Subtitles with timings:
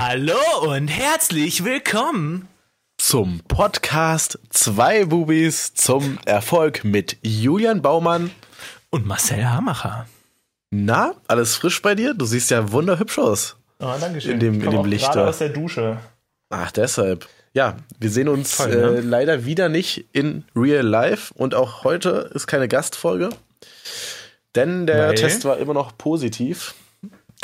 [0.00, 2.46] Hallo und herzlich willkommen
[2.98, 8.30] zum Podcast Zwei Bubis zum Erfolg mit Julian Baumann
[8.90, 10.06] und Marcel Hamacher.
[10.70, 12.14] Na, alles frisch bei dir?
[12.14, 13.56] Du siehst ja wunderhübsch aus.
[13.80, 14.34] Oh, danke schön.
[14.34, 15.28] In dem, in dem Licht gerade da.
[15.30, 15.98] aus der Dusche.
[16.48, 17.28] Ach, deshalb.
[17.52, 18.98] Ja, wir sehen uns Toll, ne?
[18.98, 23.30] äh, leider wieder nicht in real life und auch heute ist keine Gastfolge,
[24.54, 25.14] denn der Weil?
[25.16, 26.76] Test war immer noch positiv.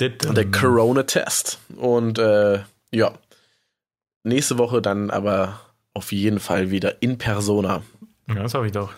[0.00, 1.58] Der Corona-Test.
[1.76, 2.61] Und äh,
[2.93, 3.12] ja,
[4.22, 5.61] nächste Woche dann aber
[5.93, 7.82] auf jeden Fall wieder in Persona.
[8.29, 8.93] Ja, das hoffe ich doch.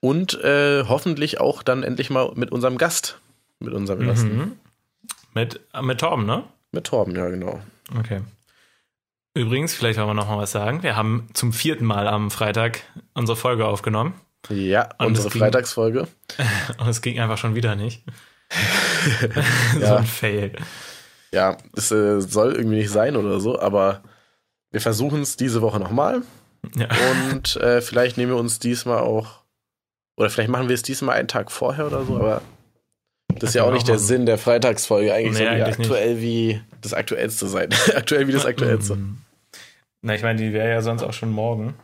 [0.00, 3.18] Und äh, hoffentlich auch dann endlich mal mit unserem Gast.
[3.60, 4.04] Mit unserem.
[4.04, 4.52] Mhm.
[5.32, 6.44] Mit, mit Torben, ne?
[6.72, 7.60] Mit Torben, ja, genau.
[7.98, 8.20] Okay.
[9.32, 10.82] Übrigens, vielleicht wollen wir noch mal was sagen.
[10.82, 12.82] Wir haben zum vierten Mal am Freitag
[13.14, 14.14] unsere Folge aufgenommen
[14.48, 16.06] Ja, Und unsere ging- Freitagsfolge.
[16.78, 18.02] und es ging einfach schon wieder nicht.
[19.74, 19.96] so Ja.
[19.96, 20.52] ein Fail.
[21.32, 24.02] Ja, es äh, soll irgendwie nicht sein oder so, aber
[24.70, 26.22] wir versuchen es diese Woche nochmal.
[26.76, 26.88] Ja.
[27.30, 29.42] Und äh, vielleicht nehmen wir uns diesmal auch,
[30.16, 32.40] oder vielleicht machen wir es diesmal einen Tag vorher oder so, aber
[33.28, 33.98] das ist ja auch nicht der.
[33.98, 35.12] Sinn der Freitagsfolge.
[35.12, 35.90] Eigentlich Nee, soll die eigentlich nicht.
[35.90, 37.68] aktuell wie das Aktuellste sein.
[37.96, 38.94] aktuell wie das Aktuellste.
[38.96, 39.18] Mhm.
[40.02, 41.74] Na, ich meine, die wäre ja sonst auch schon morgen.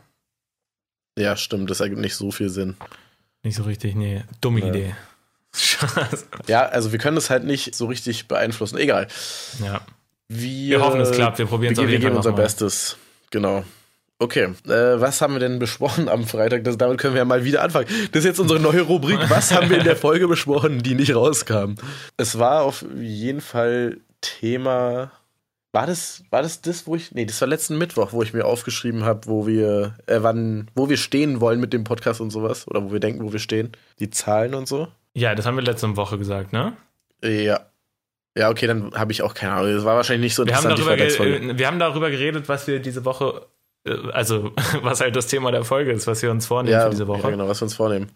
[1.19, 2.77] Ja, stimmt, das ergibt nicht so viel Sinn.
[3.43, 4.23] Nicht so richtig, nee.
[4.39, 4.67] Dumme Ja.
[4.67, 4.95] Idee.
[5.55, 6.25] Scheiße.
[6.47, 8.77] Ja, also wir können das halt nicht so richtig beeinflussen.
[8.77, 9.07] Egal.
[9.63, 9.81] ja.
[10.27, 11.39] Wir, Wir hoffen, es klappt.
[11.39, 12.45] Wir probieren Wir, es auf wir jeden Fall geben unser nochmal.
[12.45, 12.97] Bestes.
[13.31, 13.65] Genau.
[14.17, 16.63] Okay, äh, was haben wir denn besprochen am Freitag?
[16.63, 17.87] Das, damit können wir ja mal wieder anfangen.
[18.11, 19.17] Das ist jetzt unsere neue Rubrik.
[19.29, 21.73] Was haben wir in der Folge besprochen, die nicht rauskam?
[22.17, 25.11] Es war auf jeden Fall Thema.
[25.73, 27.11] War das, war das das, wo ich.
[27.13, 30.87] Nee, das war letzten Mittwoch, wo ich mir aufgeschrieben habe, wo wir, äh, wann, wo
[30.87, 32.67] wir stehen wollen mit dem Podcast und sowas.
[32.67, 33.71] Oder wo wir denken, wo wir stehen.
[33.99, 34.87] Die Zahlen und so.
[35.15, 36.73] Ja, das haben wir letzte Woche gesagt, ne?
[37.23, 37.65] Ja.
[38.37, 39.75] Ja, okay, dann habe ich auch keine Ahnung.
[39.75, 42.47] Das war wahrscheinlich nicht so Wir haben, interessant, die darüber äh, wir haben darüber geredet,
[42.47, 43.45] was wir diese Woche,
[43.85, 46.91] äh, also was halt das Thema der Folge ist, was wir uns vornehmen Ja, für
[46.91, 47.23] diese Woche.
[47.23, 48.09] ja, genau, was wir uns vornehmen.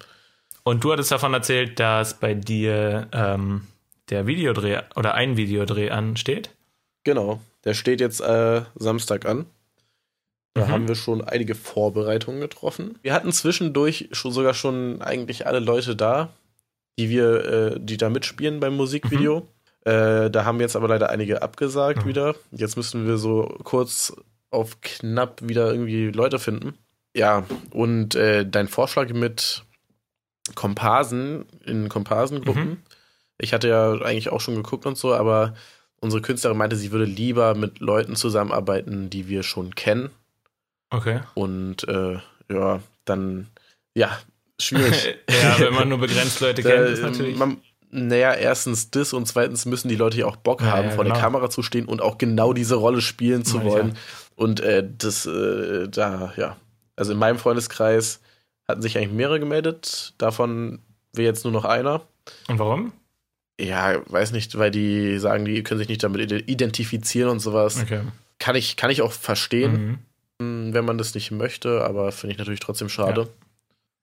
[0.64, 3.68] Und du hattest davon erzählt, dass bei dir ähm,
[4.10, 6.50] der Videodreh oder ein Videodreh ansteht.
[7.04, 9.46] Genau, der steht jetzt äh, Samstag an.
[10.54, 10.72] Da Mhm.
[10.72, 12.98] haben wir schon einige Vorbereitungen getroffen.
[13.02, 16.30] Wir hatten zwischendurch schon sogar schon eigentlich alle Leute da,
[16.98, 19.48] die wir, äh, die da mitspielen beim Musikvideo.
[19.84, 22.10] Äh, da haben jetzt aber leider einige abgesagt Mhm.
[22.10, 22.36] wieder.
[22.52, 24.16] Jetzt müssen wir so kurz
[24.50, 26.74] auf knapp wieder irgendwie Leute finden.
[27.16, 29.64] Ja, und äh, dein Vorschlag mit
[30.54, 32.70] Komparsen in Komparsengruppen.
[32.70, 32.78] Mhm.
[33.38, 35.56] Ich hatte ja eigentlich auch schon geguckt und so, aber
[36.00, 40.10] unsere Künstlerin meinte, sie würde lieber mit Leuten zusammenarbeiten, die wir schon kennen.
[40.90, 41.22] Okay.
[41.34, 42.20] Und äh,
[42.52, 43.48] ja, dann,
[43.96, 44.18] ja,
[44.60, 45.18] schwierig.
[45.30, 47.36] ja, wenn man nur begrenzt Leute kennt, ist natürlich.
[47.38, 47.58] man,
[47.92, 51.04] naja, erstens das und zweitens müssen die Leute ja auch Bock Ja, haben, ja, vor
[51.04, 51.24] der genau.
[51.26, 53.98] Kamera zu stehen und auch genau diese Rolle spielen zu ich wollen.
[54.36, 56.58] Und äh, das, äh, da, ja.
[56.98, 58.20] Also in meinem Freundeskreis
[58.68, 60.14] hatten sich eigentlich mehrere gemeldet.
[60.18, 60.80] Davon
[61.14, 62.02] wäre jetzt nur noch einer.
[62.48, 62.92] Und warum?
[63.60, 67.80] Ja, weiß nicht, weil die sagen, die können sich nicht damit ide- identifizieren und sowas.
[67.82, 68.02] Okay.
[68.40, 70.00] Kann ich, kann ich auch verstehen,
[70.40, 70.68] Mhm.
[70.68, 73.30] mh, wenn man das nicht möchte, aber finde ich natürlich trotzdem schade.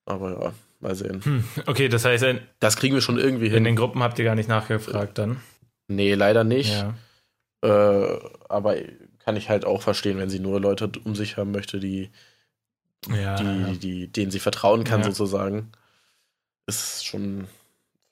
[0.05, 1.25] Aber ja, mal sehen.
[1.25, 1.45] Hm.
[1.67, 3.65] Okay, das heißt, in, Das kriegen wir schon irgendwie in hin.
[3.65, 5.41] den Gruppen habt ihr gar nicht nachgefragt dann.
[5.89, 6.73] Nee, leider nicht.
[6.73, 6.95] Ja.
[7.65, 8.19] Äh,
[8.49, 8.77] aber
[9.25, 12.11] kann ich halt auch verstehen, wenn sie nur Leute um sich haben möchte, die,
[13.09, 13.37] Ja.
[13.37, 15.07] die, die, denen sie vertrauen kann, Ja.
[15.07, 15.71] sozusagen.
[16.67, 17.47] Ist schon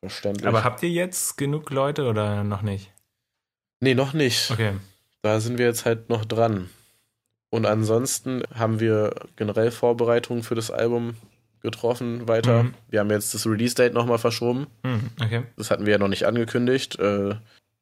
[0.01, 0.47] verständlich.
[0.47, 2.91] Aber habt ihr jetzt genug Leute oder noch nicht?
[3.81, 4.51] nee, noch nicht.
[4.51, 4.75] Okay.
[5.23, 6.69] Da sind wir jetzt halt noch dran.
[7.51, 11.15] Und ansonsten haben wir generell Vorbereitungen für das Album
[11.63, 12.65] getroffen weiter.
[12.65, 12.75] Mhm.
[12.89, 14.67] Wir haben jetzt das Release-Date nochmal verschoben.
[14.85, 15.43] Hm, okay.
[15.57, 16.99] Das hatten wir ja noch nicht angekündigt.
[16.99, 17.35] Äh,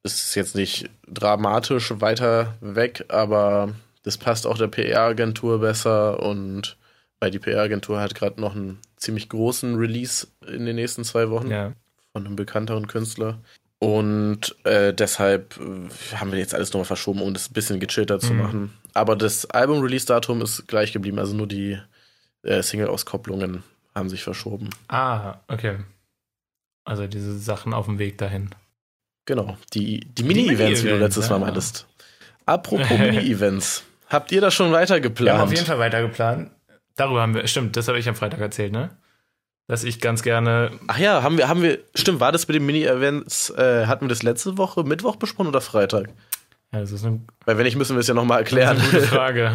[0.05, 3.71] Es ist jetzt nicht dramatisch weiter weg, aber
[4.05, 6.77] das passt auch der PR-Agentur besser und
[7.21, 11.51] weil die PR-Agentur hat gerade noch einen ziemlich großen Release in den nächsten zwei Wochen
[11.51, 11.73] Ja.
[12.13, 13.39] von einem bekannteren Künstler.
[13.81, 18.19] Und äh, deshalb äh, haben wir jetzt alles nochmal verschoben, um das ein bisschen gechillter
[18.21, 18.39] zu Mhm.
[18.43, 18.73] machen.
[18.95, 21.79] Aber das Album-Release-Datum ist gleich geblieben, also nur die
[22.43, 23.63] äh, Single-Auskopplungen
[23.95, 24.71] haben sich verschoben.
[24.89, 25.79] Ah, okay.
[26.85, 28.51] Also diese Sachen auf dem Weg dahin.
[29.27, 31.45] Genau, die, die Mini-Events, wie du letztes Mal ja.
[31.47, 31.87] meintest.
[32.47, 35.39] Apropos Mini-Events, habt ihr das schon weiter Wir geplant?
[35.39, 36.51] haben auf jeden Fall weiter geplant.
[36.97, 38.91] Darüber haben wir, stimmt, das habe ich am Freitag erzählt, ne?
[39.67, 42.65] Dass ich ganz gerne, Ach ja, haben wir, haben wir, stimmt, war das mit den
[42.65, 46.09] Mini-Events, äh, hatten wir das letzte Woche, Mittwoch besprochen oder Freitag?
[46.73, 48.79] ja, das ist eine, Weil wenn nicht, müssen wir es ja nochmal das ist erklären.
[48.81, 49.55] eine gute Frage.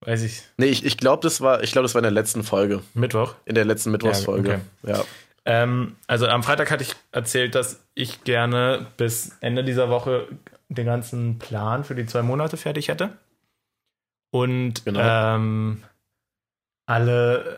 [0.00, 2.44] Weiß ich, nee, ich, ich glaube, das war, ich glaube, das war in der letzten
[2.44, 2.82] Folge.
[2.94, 3.34] Mittwoch.
[3.46, 4.60] In der letzten Mittwochsfolge.
[4.84, 5.04] Ja.
[5.44, 10.28] Ähm, also am Freitag hatte ich erzählt, dass ich gerne bis Ende dieser Woche
[10.68, 13.10] den ganzen Plan für die zwei Monate fertig hätte.
[14.30, 15.00] Und Genau.
[15.00, 15.82] ähm,
[16.86, 17.56] alle,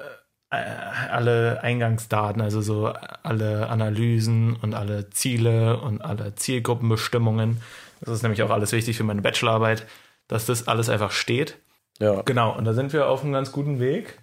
[0.51, 7.61] äh, alle Eingangsdaten, also so alle Analysen und alle Ziele und alle Zielgruppenbestimmungen.
[8.01, 9.87] Das ist nämlich auch alles wichtig für meine Bachelorarbeit,
[10.29, 11.57] dass das alles einfach steht.
[12.01, 12.23] Ja.
[12.23, 14.19] Genau, und da sind wir auf einem ganz guten Weg.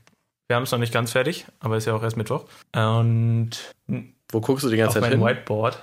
[0.48, 2.46] Wir haben es noch nicht ganz fertig, aber ist ja auch erst Mittwoch.
[2.74, 3.50] Und
[4.32, 5.38] Wo guckst du die auf ganze Zeit meinem hin?
[5.38, 5.78] Whiteboard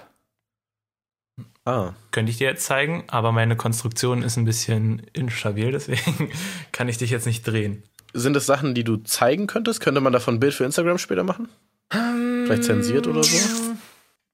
[1.67, 6.31] Ah, könnte ich dir jetzt zeigen, aber meine Konstruktion ist ein bisschen instabil, deswegen
[6.73, 7.83] kann ich dich jetzt nicht drehen.
[8.13, 9.81] sind es Sachen, die du zeigen könntest?
[9.81, 11.49] Könnte man davon ein Bild für Instagram später machen?
[11.91, 13.37] Vielleicht zensiert oder so?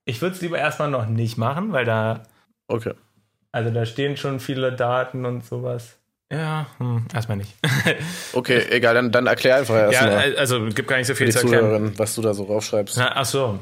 [0.06, 2.24] Ich würde es lieber erstmal noch nicht machen, weil da,
[2.66, 2.94] Okay.
[3.52, 5.98] also da stehen schon viele Daten und sowas.
[6.32, 7.56] Ja, hm, erstmal nicht.
[8.32, 11.32] Okay, egal, dann, dann erklär einfach ja, erstmal also gibt gar nicht so viel die
[11.32, 11.64] zu erklären.
[11.64, 12.96] Zuhörerin, was du da so raufschreibst.
[12.98, 13.58] Na, ach so.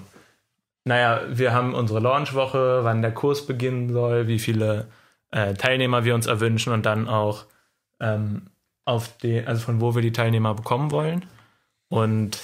[0.85, 4.89] Naja, wir haben unsere Launchwoche, wann der Kurs beginnen soll, wie viele
[5.31, 7.47] äh, Teilnehmer wir uns erwünschen und dann auch
[8.01, 8.43] ähm,
[8.85, 11.25] auf die, also von wo wir die Teilnehmer bekommen wollen
[11.89, 12.39] und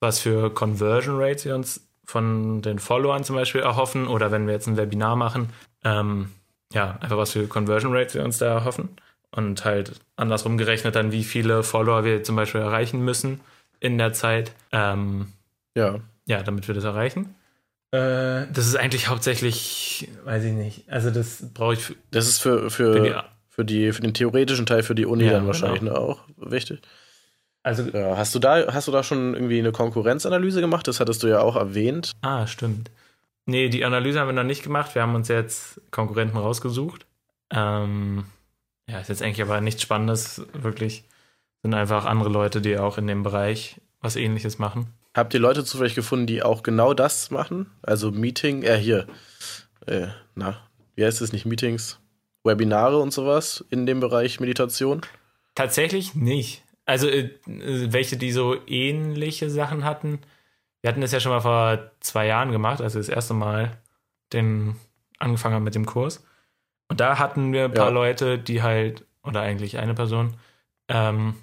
[0.00, 4.54] was für Conversion Rates wir uns von den Followern zum Beispiel erhoffen oder wenn wir
[4.54, 5.50] jetzt ein Webinar machen,
[5.84, 6.30] ähm,
[6.72, 8.90] ja, einfach was für Conversion Rates wir uns da erhoffen
[9.32, 13.40] und halt andersrum gerechnet dann, wie viele Follower wir zum Beispiel erreichen müssen
[13.80, 14.52] in der Zeit.
[14.72, 15.32] Ähm,
[15.76, 16.00] Ja.
[16.26, 17.34] ja, damit wir das erreichen.
[17.92, 20.84] Äh, das ist eigentlich hauptsächlich, weiß ich nicht.
[20.90, 23.14] Also das brauche ich für, Das ist für, für für, die.
[23.48, 25.92] für, die, für den theoretischen Teil für die Uni Ja, dann wahrscheinlich genau.
[25.92, 26.80] ne, auch wichtig.
[27.62, 30.88] Also, Ja, hast du da, hast du da schon irgendwie eine Konkurrenzanalyse gemacht?
[30.88, 32.12] Das hattest du ja auch erwähnt.
[32.22, 32.90] ah, stimmt.
[33.46, 34.94] Nee, die Analyse haben wir noch nicht gemacht.
[34.94, 37.06] Wir haben uns jetzt Konkurrenten rausgesucht.
[37.52, 38.24] Ähm,
[38.90, 41.04] ja, ist jetzt eigentlich aber nichts Spannendes, wirklich.
[41.62, 44.92] Sind einfach andere Leute, die auch in dem Bereich was ähnliches machen.
[45.14, 47.70] Habt ihr Leute zufällig gefunden, die auch genau das machen?
[47.82, 49.06] Also Meeting, äh, hier,
[49.86, 50.56] äh, na,
[50.94, 52.00] wie heißt es nicht, Meetings,
[52.44, 55.02] Webinare und sowas in dem Bereich Meditation?
[55.54, 56.62] Tatsächlich nicht.
[56.86, 60.20] Also äh, welche, die so ähnliche Sachen hatten.
[60.80, 63.76] Wir hatten das ja schon mal vor zwei Jahren gemacht, als wir das erste Mal
[64.32, 64.76] den
[65.18, 66.24] angefangen haben mit dem Kurs.
[66.90, 67.92] Und da hatten wir ein paar Ja.
[67.92, 70.34] Leute, die halt, oder eigentlich eine Person,
[70.88, 71.34] ähm,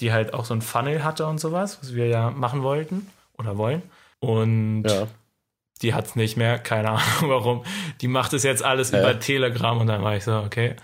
[0.00, 3.58] die halt auch so ein Funnel hatte und sowas, was wir ja machen wollten oder
[3.58, 3.82] wollen.
[4.20, 5.08] Und Ja.
[5.82, 7.64] die hat es nicht mehr, keine Ahnung warum.
[8.00, 9.00] Die macht es jetzt alles Hä?
[9.00, 10.76] über Telegram und dann war ich so, okay,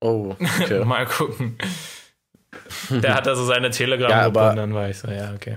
[0.00, 0.84] Oh, okay.
[0.84, 1.56] Mal gucken.
[2.90, 5.56] Der hat also seine Ja, Telegram-Gruppe aber- und dann war ich so, ja, okay.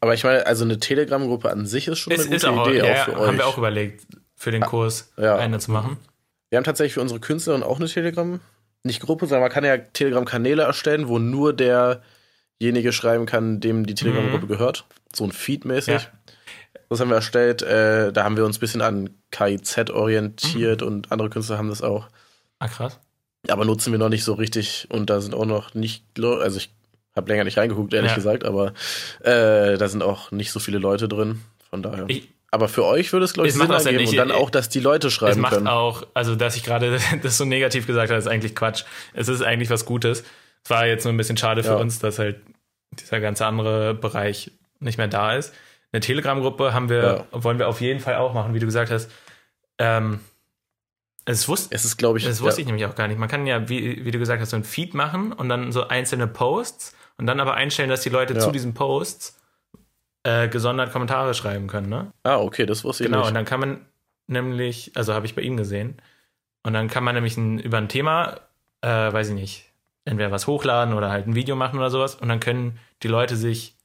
[0.00, 2.68] Aber ich meine, also eine Telegram-Gruppe an sich ist schon Es eine gute ist auch,
[2.68, 3.26] Idee, ja, auch ja, für euch.
[3.28, 5.36] haben wir auch überlegt, für den Kurs ja.
[5.36, 5.96] eine zu machen.
[6.50, 8.40] Wir haben tatsächlich für unsere Künstlerin auch eine Telegram,
[8.84, 13.94] nicht Gruppe, sondern man kann ja Telegram-Kanäle erstellen, wo nur derjenige schreiben kann, dem die
[13.94, 14.84] Telegram-Gruppe gehört.
[15.12, 15.94] So ein Feed-mäßig.
[15.94, 16.00] Ja.
[16.88, 17.62] Das haben wir erstellt.
[17.62, 20.86] Äh, da haben wir uns ein bisschen an KIZ orientiert Mhm.
[20.86, 22.06] und andere Künstler haben das auch.
[22.60, 23.00] Ah, krass.
[23.48, 26.70] Aber nutzen wir noch nicht so richtig und da sind auch noch nicht, also ich
[27.14, 28.16] habe länger nicht reingeguckt, ehrlich Ja.
[28.16, 28.72] gesagt, aber
[29.20, 31.40] äh, da sind auch nicht so viele Leute drin.
[31.70, 32.04] Von daher.
[32.08, 34.50] Ich, aber für euch würde es, glaube ich, Es Sinn ergeben und Ich- dann auch,
[34.50, 35.68] dass die Leute es schreiben macht können.
[35.68, 38.84] auch, also dass ich gerade das so negativ gesagt habe, ist eigentlich Quatsch.
[39.14, 40.24] Es ist eigentlich was Gutes.
[40.64, 41.76] Es war jetzt nur ein bisschen schade für Ja.
[41.76, 42.40] uns, dass halt
[42.92, 44.50] dieser ganze andere Bereich
[44.80, 45.54] nicht mehr da ist.
[45.92, 49.08] Eine Telegram-Gruppe haben wir, wollen wir auf jeden Fall auch machen, wie du gesagt hast.
[49.78, 50.20] Ähm,
[51.24, 53.18] es wusste, Es ist, glaube ich, Das wusste ich nämlich auch gar nicht.
[53.18, 55.88] Man kann ja, wie, wie du gesagt hast, so ein Feed machen und dann so
[55.88, 58.40] einzelne Posts und dann aber einstellen, dass die Leute Ja.
[58.40, 59.36] zu diesen Posts
[60.26, 62.12] äh, gesondert Kommentare schreiben können, ne?
[62.24, 63.28] Ah, okay, das wusste ich Genau, nicht.
[63.28, 63.86] und dann kann man
[64.26, 66.02] nämlich, also habe ich bei ihm gesehen,
[66.64, 68.40] und dann kann man nämlich ein, über ein Thema,
[68.80, 69.72] äh, weiß ich nicht,
[70.04, 73.36] entweder was hochladen oder halt ein Video machen oder sowas und dann können die Leute
[73.36, 73.76] sich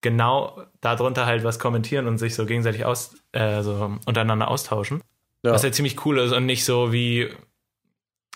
[0.00, 5.02] genau darunter halt was kommentieren und sich so gegenseitig aus, äh, so untereinander austauschen.
[5.42, 5.52] Ja.
[5.52, 7.28] Was ja ziemlich cool ist und nicht so wie,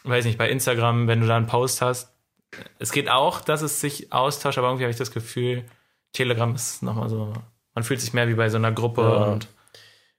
[0.04, 2.14] weiß nicht, bei Instagram, wenn du da einen Post hast.
[2.78, 5.64] Es geht auch, dass es sich austauscht, aber irgendwie habe ich das Gefühl,
[6.12, 7.32] Telegram ist nochmal so,
[7.74, 9.24] man fühlt sich mehr wie bei so einer Gruppe Ja.
[9.32, 9.48] und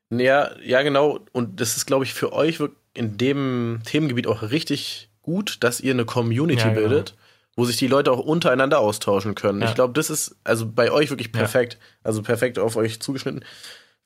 [0.10, 1.20] Ja, ja, genau.
[1.32, 2.60] Und das ist, glaube ich, für euch
[2.94, 6.80] in dem Themengebiet auch richtig gut, dass ihr eine Community Ja, genau.
[6.82, 7.16] bildet,
[7.56, 9.62] wo sich die Leute auch untereinander austauschen können.
[9.62, 9.70] Ja.
[9.70, 11.78] Ich glaube, das ist also bei euch wirklich perfekt.
[12.04, 13.44] Also perfekt auf euch zugeschnitten.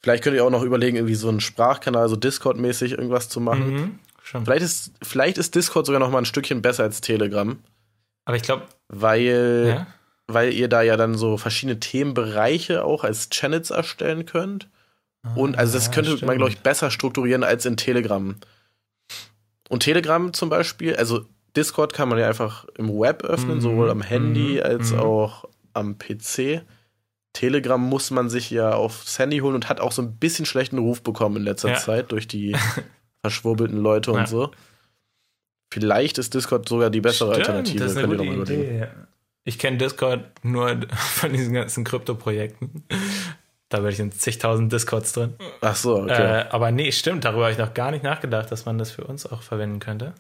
[0.01, 3.73] Vielleicht könnt ihr auch noch überlegen, irgendwie so einen Sprachkanal, so Discord-mäßig irgendwas zu machen.
[3.73, 4.45] Mhm, schon.
[4.45, 7.57] Vielleicht, ist, vielleicht ist Discord sogar noch mal ein Stückchen besser als Telegram,
[8.25, 9.87] Aber ich glaube, weil, ja,
[10.27, 14.67] weil ihr da ja dann so verschiedene Themenbereiche auch als Channels erstellen könnt.
[15.35, 16.27] Und also das Ah, könnte stimmt.
[16.27, 18.35] man, glaube ich, besser strukturieren als in Telegram.
[19.69, 21.25] Und Telegram zum Beispiel, also
[21.57, 24.99] Discord kann man ja einfach im Web öffnen, Mhm, sowohl am Handy mhm, als mhm.
[24.99, 26.61] auch am PC.
[27.33, 30.77] Telegram muss man sich ja aufs Handy holen und hat auch so ein bisschen schlechten
[30.77, 31.75] Ruf bekommen in letzter Ja.
[31.77, 32.55] Zeit durch die
[33.23, 34.27] verschwurbelten Leute und Ja.
[34.27, 34.51] so.
[35.73, 37.85] Vielleicht ist Discord sogar die bessere Stimmt, Alternative.
[37.85, 38.61] Könnt ihr gute noch mal überlegen.
[38.63, 38.87] Idee.
[39.45, 42.83] Ich kenne Discord nur von diesen ganzen Krypto-Projekten.
[43.69, 45.35] Da bin ich in zigtausend Discords drin.
[45.61, 46.41] Ach so, okay.
[46.41, 49.03] Äh, aber nee, stimmt, darüber habe ich noch gar nicht nachgedacht, dass man das für
[49.05, 50.13] uns auch verwenden könnte.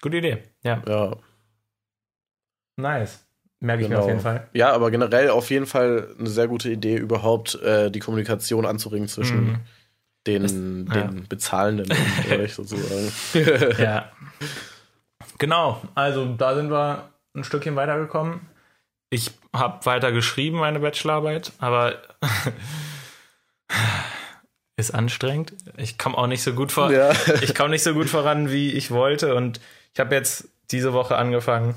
[0.00, 0.38] Gute Idee.
[0.62, 1.16] Ja, ja,
[2.76, 3.24] nice.
[3.60, 4.04] Merke ich mir genau.
[4.04, 4.48] auf jeden Fall.
[4.52, 9.08] Ja, aber generell auf jeden Fall eine sehr gute Idee, überhaupt äh, die Kommunikation anzuregen
[9.08, 9.58] zwischen Mhm.
[10.26, 11.02] den, ja.
[11.06, 11.88] den Bezahlenden
[12.30, 13.10] und euch sozusagen.
[13.82, 14.12] Ja.
[15.38, 18.40] Genau, also da sind wir ein Stückchen weitergekommen.
[19.10, 22.02] Ich habe weiter geschrieben, meine Bachelorarbeit, aber
[24.76, 25.54] ist anstrengend.
[25.76, 26.90] Ich komme auch nicht so gut vor.
[26.90, 27.12] Ja.
[27.42, 29.34] Ich komme nicht so gut voran, wie ich wollte.
[29.34, 29.60] Und
[29.94, 31.74] ich habe jetzt diese Woche angefangen,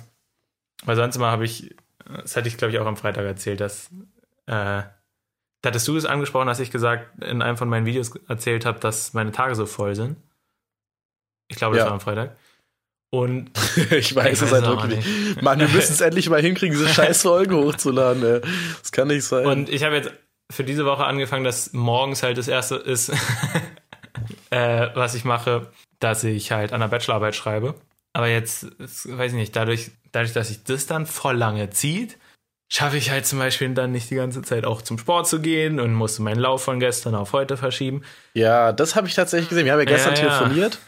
[0.84, 1.76] weil sonst immer habe ich,
[2.06, 3.90] das hatte ich glaube ich auch am Freitag erzählt, dass
[4.48, 4.84] äh,
[5.62, 8.80] da hattest du es angesprochen, dass ich gesagt in einem von meinen Videos erzählt habe,
[8.80, 10.18] dass meine Tage so voll sind.
[11.50, 11.88] Ich glaube, das Ja.
[11.88, 12.36] war am Freitag.
[13.12, 13.50] Und
[13.92, 15.06] ich weiß es weiß halt nicht.
[15.08, 15.42] nicht.
[15.42, 18.24] Mann, wir müssen es endlich mal hinkriegen, diese scheiß Folgen hochzuladen.
[18.24, 18.42] Ey.
[18.82, 19.46] Das kann nicht sein.
[19.46, 20.12] Und ich habe jetzt
[20.52, 23.10] für diese Woche angefangen, dass morgens halt das erste ist,
[24.52, 25.68] äh, was ich mache,
[26.00, 27.76] dass ich halt an der Bachelorarbeit schreibe.
[28.14, 32.18] Aber jetzt, weiß ich nicht, dadurch, dadurch, dass sich das dann voll lange zieht,
[32.72, 35.80] schaffe ich halt zum Beispiel dann nicht die ganze Zeit auch zum Sport zu gehen
[35.80, 38.04] und musste meinen Lauf von gestern auf heute verschieben.
[38.34, 39.66] ja, das habe ich tatsächlich gesehen.
[39.66, 40.38] Wir haben ja gestern Ja, ja.
[40.38, 40.80] telefoniert.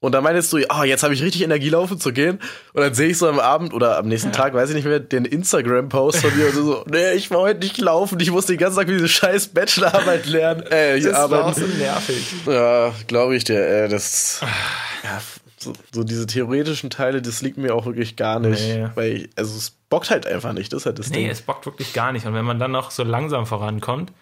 [0.00, 2.38] Und da meinst du, ah, jetzt habe ich richtig Energie laufen zu gehen.
[2.72, 5.00] Und dann sehe ich so am Abend oder am nächsten Tag, weiß ich nicht mehr,
[5.00, 8.60] den Instagram-Post von dir und so, nee, ich war heute nicht laufen, ich musste den
[8.60, 10.62] ganzen Tag diese scheiß Bachelorarbeit lernen.
[10.70, 11.78] Äh, hier arbeiten.
[11.78, 12.32] nervig.
[12.46, 13.58] Ja, glaube ich dir.
[13.66, 14.40] Äh, das,
[15.02, 15.20] ja,
[15.56, 18.60] so, so diese theoretischen Teile, das liegt mir auch wirklich gar nicht.
[18.62, 18.86] Nee.
[18.94, 21.30] Weil, ich, also es bockt halt einfach nicht, das ist halt das Nee, Ding.
[21.30, 22.24] es bockt wirklich gar nicht.
[22.24, 24.12] Und wenn man dann noch so langsam vorankommt,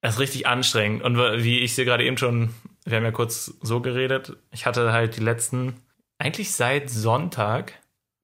[0.00, 1.04] das ist richtig anstrengend.
[1.04, 2.50] Und wie ich sie gerade eben schon,
[2.84, 5.76] wir haben ja kurz so geredet, ich hatte halt die letzten,
[6.18, 7.72] eigentlich seit Sonntag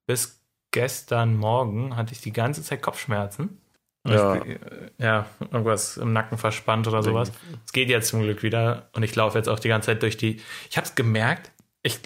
[0.07, 3.61] bis gestern Morgen hatte ich die ganze Zeit Kopfschmerzen.
[4.05, 4.37] Und Ja.
[4.37, 4.59] Ich, äh,
[4.99, 7.33] ja, irgendwas im Nacken verspannt oder sowas.
[7.67, 10.17] Es geht jetzt zum Glück wieder und ich laufe jetzt auch die ganze Zeit durch
[10.17, 10.41] die.
[10.71, 11.51] Ich habe es gemerkt,
[11.83, 11.99] ich,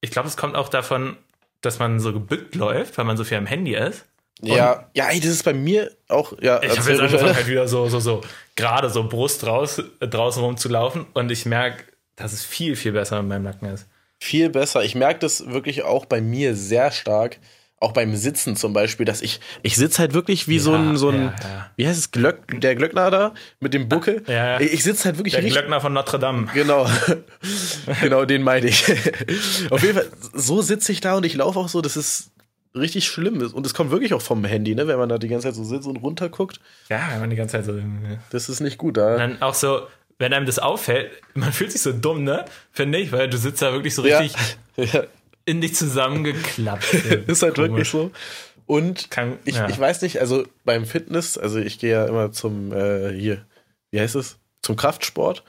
[0.00, 1.16] ich glaube, es kommt auch davon,
[1.60, 4.04] dass man so gebückt läuft, weil man so viel am Handy ist.
[4.42, 7.68] Ja, ja, ey, das ist bei mir auch, ja, Ich habe jetzt angefangen, halt wieder
[7.68, 8.20] so, so, so,
[8.56, 11.84] gerade so Brust raus, äh, draußen rumzulaufen und ich merke,
[12.16, 13.86] dass es viel, viel besser in meinem Nacken ist.
[14.20, 14.82] viel besser.
[14.84, 17.38] Ich merke das wirklich auch bei mir sehr stark.
[17.80, 21.10] Auch beim Sitzen zum Beispiel, dass ich, ich sitze halt wirklich wie so ein, so
[21.10, 21.70] ein, ja, ja.
[21.76, 24.22] wie heißt es, Glöck, der Glöckner da mit dem Buckel.
[24.26, 24.60] Ja, ja.
[24.60, 25.58] Ich, ich sitze halt wirklich Der richtig.
[25.60, 26.48] Glöckner von Notre Dame.
[26.54, 26.88] Genau.
[28.00, 28.84] genau, den meine ich.
[29.70, 32.30] Auf jeden Fall, so sitze ich da und ich laufe auch so, das ist
[32.74, 33.40] richtig schlimm.
[33.52, 34.86] Und es kommt wirklich auch vom Handy, ne?
[34.86, 36.60] Wenn man da die ganze Zeit so sitzt und runterguckt.
[36.88, 37.72] Ja, wenn man die ganze Zeit so.
[37.72, 39.16] Und Das ist nicht gut da.
[39.18, 39.82] dann auch so,
[40.18, 42.44] wenn einem das auffällt, man fühlt sich so dumm, ne?
[42.72, 44.34] Finde ich, weil du sitzt da wirklich so richtig
[44.76, 45.04] ja.
[45.44, 46.94] in dich zusammengeklappt.
[47.26, 47.70] Ist halt Komisch.
[47.70, 48.10] wirklich so.
[48.66, 49.68] Und Kann- ich, ja.
[49.68, 53.44] ich weiß nicht, also beim Fitness, also ich gehe ja immer zum, äh, hier,
[53.90, 54.38] wie heißt es?
[54.62, 55.44] Zum Kraftsport.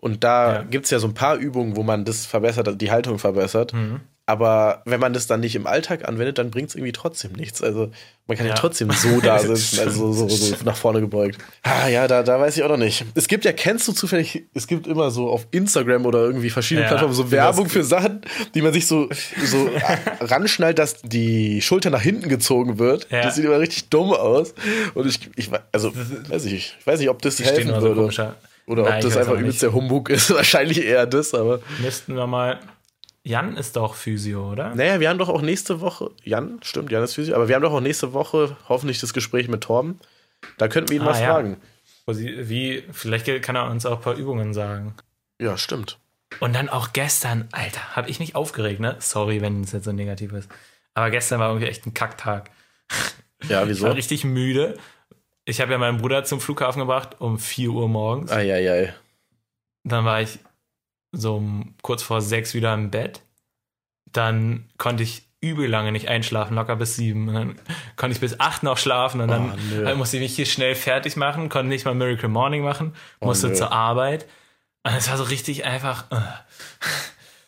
[0.00, 0.62] Und da Ja.
[0.62, 3.72] gibt's ja so ein paar Übungen, wo man das verbessert, die Haltung verbessert.
[3.72, 4.00] Mhm.
[4.24, 7.60] Aber wenn man das dann nicht im Alltag anwendet, dann bringt's irgendwie trotzdem nichts.
[7.60, 7.90] Also
[8.28, 8.56] man kann ja, Ja.
[8.58, 11.38] trotzdem so da sitzen, also so, so, so nach vorne gebeugt.
[11.64, 13.04] Ah ja, da, da weiß ich auch noch nicht.
[13.16, 16.84] Es gibt ja, kennst du zufällig, es gibt immer so auf Instagram oder irgendwie verschiedene
[16.84, 18.20] Ja, Plattformen so Werbung für Sachen,
[18.54, 19.08] die man sich so,
[19.44, 19.68] so
[20.20, 23.08] ranschnallt, dass die Schulter nach hinten gezogen wird.
[23.10, 23.22] Ja.
[23.22, 24.54] Das sieht immer richtig dumm aus.
[24.94, 25.92] Und ich, ich also,
[26.28, 26.76] weiß ich, nicht.
[26.78, 28.02] ich weiß nicht, ob das Die helfen würde.
[28.68, 30.30] oder Nein, ob das einfach übelst der Humbug ist.
[30.34, 31.58] Wahrscheinlich eher das, aber.
[31.82, 32.60] Müssten wir mal.
[33.24, 34.74] Jan ist doch Physio, oder?
[34.74, 37.62] Naja, wir haben doch auch nächste Woche, Jan, stimmt, Jan ist Physio, aber wir haben
[37.62, 40.00] doch auch nächste Woche hoffentlich das Gespräch mit Torben.
[40.58, 41.32] Da könnten wir ihn Ah, mal ja.
[41.34, 41.56] fragen.
[42.06, 44.94] Wie, vielleicht kann er uns auch ein paar Übungen sagen.
[45.40, 45.98] Ja, stimmt.
[46.40, 48.96] Und dann auch gestern, Alter, habe ich mich aufgeregt, ne?
[48.98, 50.48] Sorry, wenn es jetzt so negativ ist.
[50.94, 52.50] Aber gestern war irgendwie echt ein Kacktag.
[53.48, 53.86] Ja, Ich wieso?
[53.86, 54.76] war richtig müde.
[55.44, 58.32] Ich habe ja meinen Bruder zum Flughafen gebracht um 4 Uhr morgens.
[58.32, 58.94] Eieiei.
[59.84, 60.38] Dann war ich
[61.12, 61.42] so
[61.82, 63.20] kurz vor sechs wieder im Bett.
[64.06, 67.28] Dann konnte ich übel lange nicht einschlafen, locker bis sieben.
[67.28, 67.58] Und dann
[67.96, 69.84] konnte ich bis acht noch schlafen und dann Oh, nö.
[69.90, 73.26] äh, musste ich mich hier schnell fertig machen, konnte nicht mal Miracle Morning machen, Oh,
[73.26, 73.54] musste nö.
[73.54, 74.26] zur Arbeit.
[74.84, 76.20] Und es war so richtig einfach äh,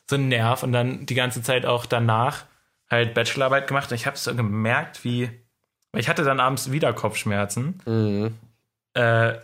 [0.09, 0.63] so ein Nerv.
[0.63, 2.45] Und dann die ganze Zeit auch danach
[2.91, 3.91] halt Bachelorarbeit gemacht.
[3.91, 5.31] Und ich habe so gemerkt, wie.
[5.97, 7.81] Ich hatte dann abends wieder Kopfschmerzen.
[7.87, 8.35] Mhm.
[8.95, 9.35] Äh,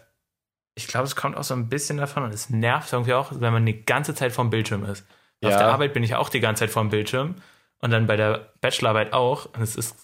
[0.75, 3.53] ich glaube, es kommt auch so ein bisschen davon und es nervt irgendwie auch, wenn
[3.53, 5.05] man die ganze Zeit vorm Bildschirm ist.
[5.43, 5.59] Auf Ja.
[5.59, 7.37] der Arbeit bin ich auch die ganze Zeit vorm Bildschirm
[7.81, 9.47] und dann bei der Bachelorarbeit auch.
[9.55, 9.97] Und es ist,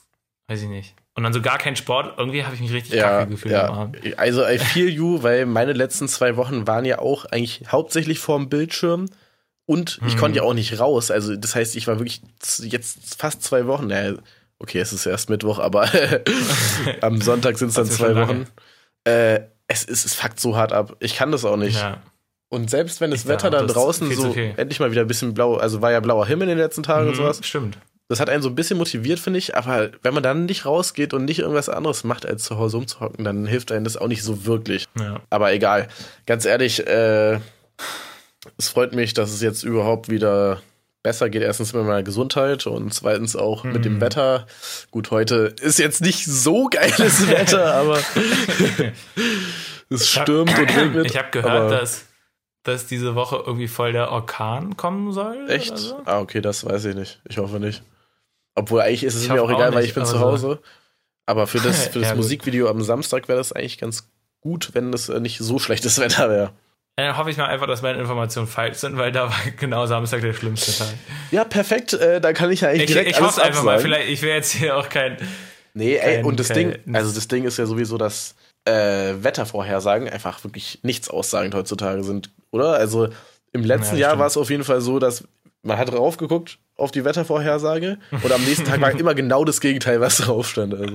[0.48, 0.94] weiß ich nicht.
[1.14, 2.18] Und dann so gar kein Sport.
[2.18, 3.80] Irgendwie habe ich mich richtig Ja, kacke gefühlt am ja.
[3.82, 4.18] Abend.
[4.18, 8.48] Also I feel you, weil meine letzten zwei Wochen waren ja auch eigentlich hauptsächlich vorm
[8.50, 9.06] Bildschirm
[9.64, 11.10] Und ich konnte ja auch nicht raus.
[11.10, 12.22] Also, das heißt, ich war wirklich
[12.60, 13.86] jetzt fast zwei Wochen.
[13.88, 14.14] Naja,
[14.58, 15.88] okay, es ist erst Mittwoch, aber
[17.00, 18.46] am Sonntag sind es dann zwei Wochen.
[19.04, 19.40] Äh,
[19.76, 20.96] es, ist, es fuckt so hart ab.
[21.00, 21.78] Ich kann das auch nicht.
[21.78, 22.02] Ja.
[22.48, 24.54] Und selbst wenn das Ich Wetter da, dann draußen so viel.
[24.56, 27.08] endlich mal wieder ein bisschen blau, also war ja blauer Himmel in den letzten Tagen
[27.08, 27.40] und Mhm, sowas.
[27.42, 27.78] Stimmt.
[28.08, 29.56] Das hat einen so ein bisschen motiviert, finde ich.
[29.56, 33.24] Aber wenn man dann nicht rausgeht und nicht irgendwas anderes macht, als zu Hause rumzuhocken,
[33.24, 34.86] dann hilft einem das auch nicht so wirklich.
[34.96, 35.20] Ja.
[35.28, 35.88] Aber egal.
[36.24, 37.40] Ganz ehrlich, äh,
[38.58, 40.60] es freut mich, dass es jetzt überhaupt wieder
[41.06, 41.42] besser geht.
[41.42, 44.00] Erstens mit meiner Gesundheit und zweitens auch mit dem Mhm.
[44.00, 44.46] Wetter.
[44.90, 48.00] Gut, heute ist jetzt nicht so geiles Wetter, aber
[49.88, 51.06] es stürmt und regnet.
[51.06, 52.06] Ich habe gehört, dass,
[52.64, 55.48] dass diese Woche irgendwie voll der Orkan kommen soll.
[55.48, 55.78] Echt?
[55.78, 56.00] So.
[56.06, 57.20] Ah, okay, das weiß ich nicht.
[57.28, 57.82] Ich hoffe nicht.
[58.56, 60.18] Obwohl, eigentlich ist es Ich mir auch hoffe auch egal, weil nicht, ich bin zu
[60.18, 60.58] Hause.
[61.24, 62.14] Aber für das, für das Ja.
[62.16, 64.08] Musikvideo am Samstag wäre das eigentlich ganz
[64.40, 66.50] gut, wenn das äh, nicht so schlechtes Wetter wäre.
[66.98, 70.22] Dann hoffe ich mal einfach, dass meine Informationen falsch sind, weil da war genau Samstag
[70.22, 70.94] der schlimmste Tag.
[71.30, 71.92] Ja, perfekt.
[71.92, 73.92] Äh, da kann ich ja eigentlich Ich, direkt ich alles hoffe einfach mal, absagen.
[73.94, 75.18] vielleicht, ich will jetzt hier auch kein.
[75.74, 78.34] Nee, ey, kein- und das kein- Ding, also das Ding ist ja sowieso, dass
[78.64, 82.72] äh, Wettervorhersagen einfach wirklich nichts aussagend heutzutage sind, oder?
[82.74, 83.08] Also
[83.52, 85.24] im letzten Ja, Jahr war es auf jeden Fall so, dass
[85.62, 89.60] man hat drauf geguckt auf die Wettervorhersage und am nächsten Tag war immer genau das
[89.60, 90.72] Gegenteil, was drauf stand.
[90.74, 90.94] Also.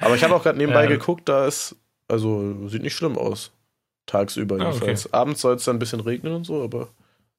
[0.00, 0.88] Aber ich habe auch gerade nebenbei Ja.
[0.88, 1.74] geguckt, da ist,
[2.06, 3.50] also sieht nicht schlimm aus.
[4.06, 4.72] Tagsüber Ah, okay.
[4.74, 5.12] jedenfalls.
[5.12, 6.88] Abends soll es dann ein bisschen regnen und so, aber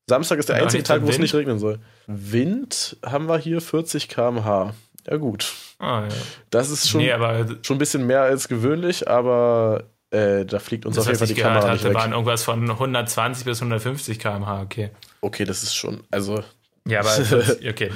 [0.08, 1.80] Samstag ist der einzige nicht Tag, wo es nicht regnen soll.
[2.08, 4.74] Wind haben wir hier 40 km/h.
[5.08, 5.54] Ja, gut.
[5.80, 6.16] Ah, ja.
[6.50, 10.86] Das ist schon, nee, aber schon ein bisschen mehr als gewöhnlich, aber äh, da fliegt
[10.86, 11.96] uns das, auf jeden Fall die Kamera nicht hatte, weg.
[11.96, 14.62] waren irgendwas von 120 bis 150 km/h.
[14.64, 14.90] Okay.
[15.22, 16.44] Okay, das ist schon, also
[16.88, 17.10] Ja, aber
[17.70, 17.92] okay.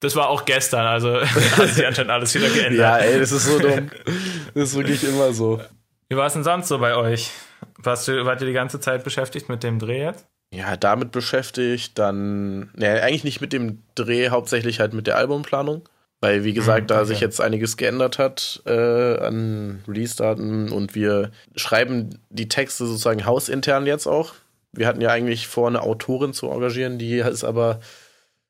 [0.00, 2.78] Das war auch gestern, also hat sich anscheinend alles wieder geändert.
[2.80, 3.90] ja, ey, das ist so dumm.
[4.54, 5.60] Das ist wirklich immer so.
[6.08, 7.30] Wie war es denn sonst so bei euch?
[7.78, 10.26] Warst du, wart ihr die ganze Zeit beschäftigt mit dem Dreh jetzt?
[10.52, 15.88] Ja, damit beschäftigt, dann, ne, eigentlich nicht mit dem Dreh, hauptsächlich halt mit der Albumplanung.
[16.22, 21.30] Weil, wie gesagt, Mhm, da sich jetzt einiges geändert hat äh, an Release-Daten und wir
[21.56, 24.34] schreiben die Texte sozusagen hausintern jetzt auch.
[24.72, 27.80] Wir hatten ja eigentlich vor, eine Autorin zu engagieren, die ist aber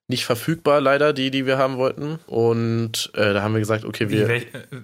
[0.08, 2.18] nicht verfügbar, leider, die, die wir haben wollten.
[2.26, 4.28] Und äh, da haben wir gesagt, okay, Wie, wir.
[4.28, 4.78] welch, äh,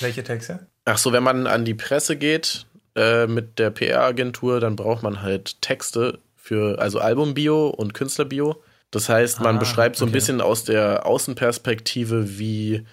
[0.00, 0.66] welche Texte?
[0.86, 2.64] Ach so, wenn man an die Presse geht
[3.00, 8.62] äh, mit der PR-Agentur, dann braucht man halt Texte für, also Albumbio und Künstlerbio.
[8.90, 10.16] Das heißt, man Ah, beschreibt so ein okay.
[10.18, 12.84] bisschen aus der Außenperspektive, wie,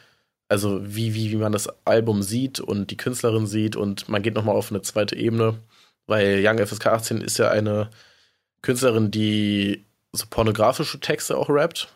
[0.49, 4.35] also wie, wie, wie man das Album sieht und die Künstlerin sieht und man geht
[4.35, 5.55] nochmal auf eine zweite Ebene,
[6.07, 7.89] weil Young FSK 18 ist ja eine
[8.61, 11.89] Künstlerin, die so pornografische Texte auch rappt.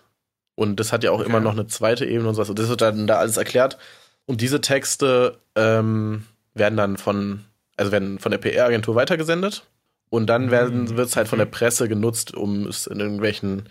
[0.55, 1.29] Und das hat ja auch Okay.
[1.29, 2.49] immer noch eine zweite Ebene und sowas.
[2.49, 3.77] Und das wird dann da alles erklärt.
[4.25, 7.45] Und diese Texte ähm, werden dann von,
[7.77, 9.63] also werden von der PR-Agentur weitergesendet.
[10.09, 10.97] Und dann Mhm.
[10.97, 11.57] wird es halt von der Okay.
[11.57, 13.69] Presse genutzt, um es in irgendwelchen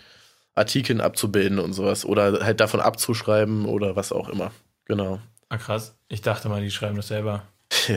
[0.55, 2.03] Artikeln abzubilden und sowas.
[2.05, 4.51] Oder halt davon abzuschreiben oder was auch immer.
[4.85, 5.19] Genau.
[5.49, 5.95] Ah, krass.
[6.07, 7.43] Ich dachte mal, die schreiben das selber.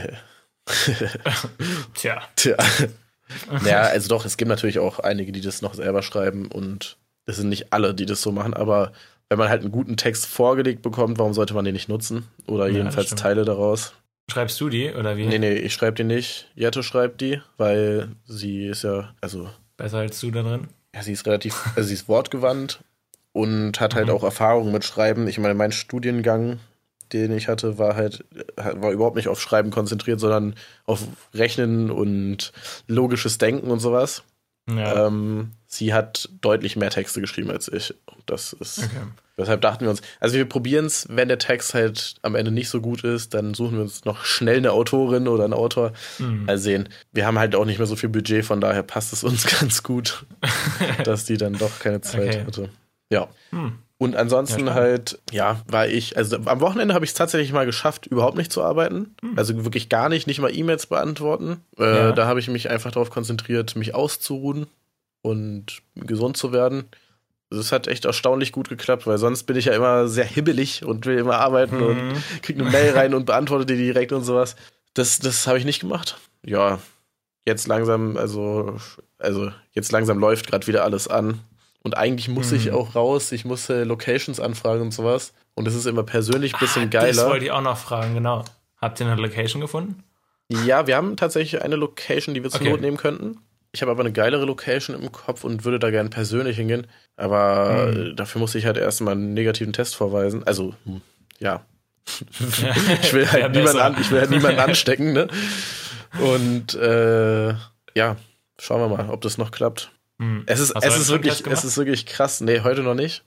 [1.95, 2.23] Tja.
[2.37, 2.57] Tja.
[3.65, 7.37] Ja, also doch, es gibt natürlich auch einige, die das noch selber schreiben und das
[7.37, 8.93] sind nicht alle, die das so machen, aber
[9.31, 12.29] wenn man halt einen guten Text vorgelegt bekommt, warum sollte man den nicht nutzen?
[12.47, 13.21] Oder Ja, jedenfalls stimmt.
[13.21, 13.95] Teile daraus.
[14.31, 15.27] Schreibst du die oder wie?
[15.27, 16.51] Nee, nee, ich schreibe die nicht.
[16.55, 20.69] Jette schreibt die, weil sie ist ja, also, Besser als du da drin?
[20.95, 22.81] ja, sie ist relativ, also sie ist wortgewandt
[23.33, 24.13] und hat halt Mhm.
[24.13, 25.27] auch Erfahrung mit Schreiben.
[25.29, 26.59] Ich meine, mein Studiengang,
[27.13, 28.25] den ich hatte, war halt,
[28.57, 30.55] war überhaupt nicht auf Schreiben konzentriert, sondern
[30.87, 31.03] auf
[31.35, 32.53] Rechnen und
[32.87, 34.23] logisches Denken und sowas.
[34.71, 35.07] Ja.
[35.09, 37.93] Ähm, sie hat deutlich mehr Texte geschrieben als ich.
[38.27, 38.79] Das ist.
[38.79, 39.03] okay.
[39.37, 42.69] Deshalb dachten wir uns, also wir probieren es, wenn der Text halt am Ende nicht
[42.69, 45.93] so gut ist, dann suchen wir uns noch schnell eine Autorin oder einen Autor.
[46.19, 46.45] Hm.
[46.45, 46.89] Mal sehen.
[47.13, 49.83] Wir haben halt auch nicht mehr so viel Budget, von daher passt es uns ganz
[49.83, 50.25] gut,
[51.05, 52.45] dass die dann doch keine Zeit Okay.
[52.47, 52.69] hatte.
[53.11, 53.29] Ja.
[53.51, 53.79] Hm.
[53.97, 57.65] Und ansonsten Ja, halt, ja, war ich, also am Wochenende habe ich es tatsächlich mal
[57.67, 59.15] geschafft, überhaupt nicht zu arbeiten.
[59.37, 61.61] Also wirklich gar nicht, nicht mal E-Mails beantworten.
[61.79, 61.85] Äh.
[61.85, 62.13] Ja.
[62.13, 64.67] Da habe ich mich einfach darauf konzentriert, mich auszuruhen
[65.23, 66.85] und gesund zu werden.
[67.57, 71.07] Das hat echt erstaunlich gut geklappt, weil sonst bin ich ja immer sehr hibbelig und
[71.07, 72.23] will immer arbeiten und Mhm.
[72.43, 74.57] krieg eine Mail rein und beantworte die direkt und sowas.
[74.95, 76.19] Das, das habe ich nicht gemacht.
[76.45, 76.79] Ja,
[77.47, 78.77] jetzt langsam, also,
[79.19, 81.41] also jetzt langsam läuft gerade wieder alles an.
[81.83, 82.75] Und eigentlich muss ich Mhm.
[82.75, 85.35] auch raus, ich muss äh, Locations anfragen und sowas.
[85.55, 87.29] Und das ist immer persönlich ein bisschen Ah, Das geiler.
[87.29, 88.45] wollte ich auch noch fragen, genau.
[88.81, 90.03] Habt ihr eine Location gefunden?
[90.51, 92.71] Ja, wir haben tatsächlich eine Location, die wir zur Okay.
[92.71, 93.39] Not nehmen könnten.
[93.75, 96.87] Ich habe aber eine geilere Location im Kopf und würde da gerne persönlich hingehen.
[97.17, 98.07] Aber Hm.
[98.13, 100.45] äh, dafür muss ich halt erstmal einen negativen Test vorweisen.
[100.47, 101.01] Also, hm,
[101.41, 101.65] ja.
[103.03, 105.27] ich will halt Ja, niemanden, an, ich will halt niemanden anstecken, ne?
[106.21, 107.49] Und äh,
[107.97, 108.17] ja,
[108.61, 109.91] schauen wir mal, ob das noch klappt.
[110.21, 110.45] Hm.
[110.47, 112.41] Es ist, es ist wirklich, es ist wirklich krass.
[112.41, 113.25] Nee, heute noch nicht.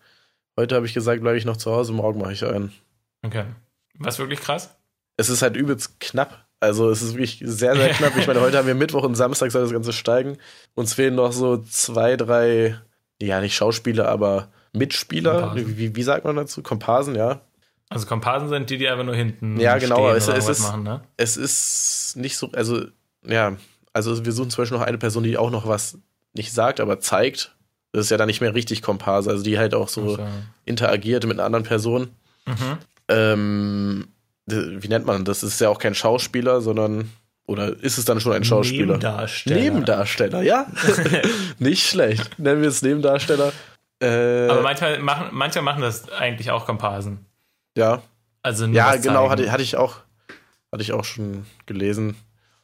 [0.58, 2.72] Heute habe ich gesagt, bleibe ich noch zu Hause, morgen mache ich einen.
[3.22, 3.44] Okay.
[3.96, 4.74] Was wirklich krass?
[5.18, 6.47] Es ist halt übelst knapp.
[6.60, 8.18] Also es ist wirklich sehr, sehr knapp.
[8.18, 10.38] Ich meine, heute haben wir Mittwoch und Samstag soll das Ganze steigen.
[10.74, 12.80] Uns fehlen noch so zwei, drei,
[13.22, 15.56] ja nicht Schauspieler, aber Mitspieler.
[15.56, 16.64] Wie, wie, sagt man dazu?
[16.64, 17.42] Komparsen, ja.
[17.90, 20.10] Also Komparsen sind die, die einfach nur hinten Ja, genau.
[20.10, 21.02] Es, es, ist, machen, ne?
[21.16, 22.86] es ist nicht so, also
[23.26, 23.56] ja,
[23.94, 25.98] also wir suchen zum Beispiel noch eine Person, die auch noch was
[26.34, 27.56] nicht sagt, aber zeigt.
[27.94, 30.28] Das ist ja dann nicht mehr richtig Komparse, also die halt auch so okay.
[30.66, 32.10] interagiert mit einer anderen Person.
[32.46, 32.78] Mhm.
[33.08, 34.08] Ähm,
[34.48, 35.44] wie nennt man das?
[35.44, 37.10] ist ja auch kein Schauspieler, sondern
[37.48, 38.98] oder ist es dann schon ein Schauspieler?
[38.98, 39.60] Nebendarsteller.
[39.60, 40.68] Nebendarsteller, ja.
[41.60, 42.38] Nicht schlecht.
[42.38, 43.54] Nennen wir es Nebendarsteller.
[44.02, 47.26] Äh, Aber manchmal machen, manchmal machen das eigentlich auch Komparsen.
[47.78, 48.02] Ja.
[48.44, 49.98] Also Ja, genau, hatte, hatte, ich auch,
[50.72, 52.16] hatte ich auch schon gelesen.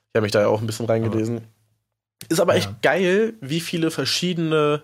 [0.10, 1.38] Ich habe mich da ja auch ein bisschen reingelesen.
[1.38, 1.48] Aber,
[2.30, 2.60] ist aber ja.
[2.60, 4.84] echt geil, wie viele verschiedene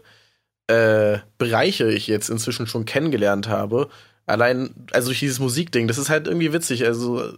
[0.68, 3.90] äh, Bereiche ich jetzt inzwischen schon kennengelernt habe.
[4.30, 6.86] Allein, also durch dieses Musikding, das ist halt irgendwie witzig.
[6.86, 7.34] Also,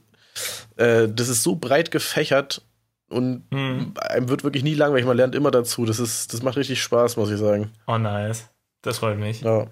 [0.76, 2.64] äh, das ist so breit gefächert
[3.08, 3.94] und hm.
[3.96, 5.06] einem wird wirklich nie langweilig.
[5.06, 5.86] Man lernt immer dazu.
[5.86, 7.72] Das ist, das macht richtig Spaß, muss ich sagen.
[7.88, 8.50] Oh, nice.
[8.82, 9.40] Das freut mich.
[9.40, 9.68] Ja.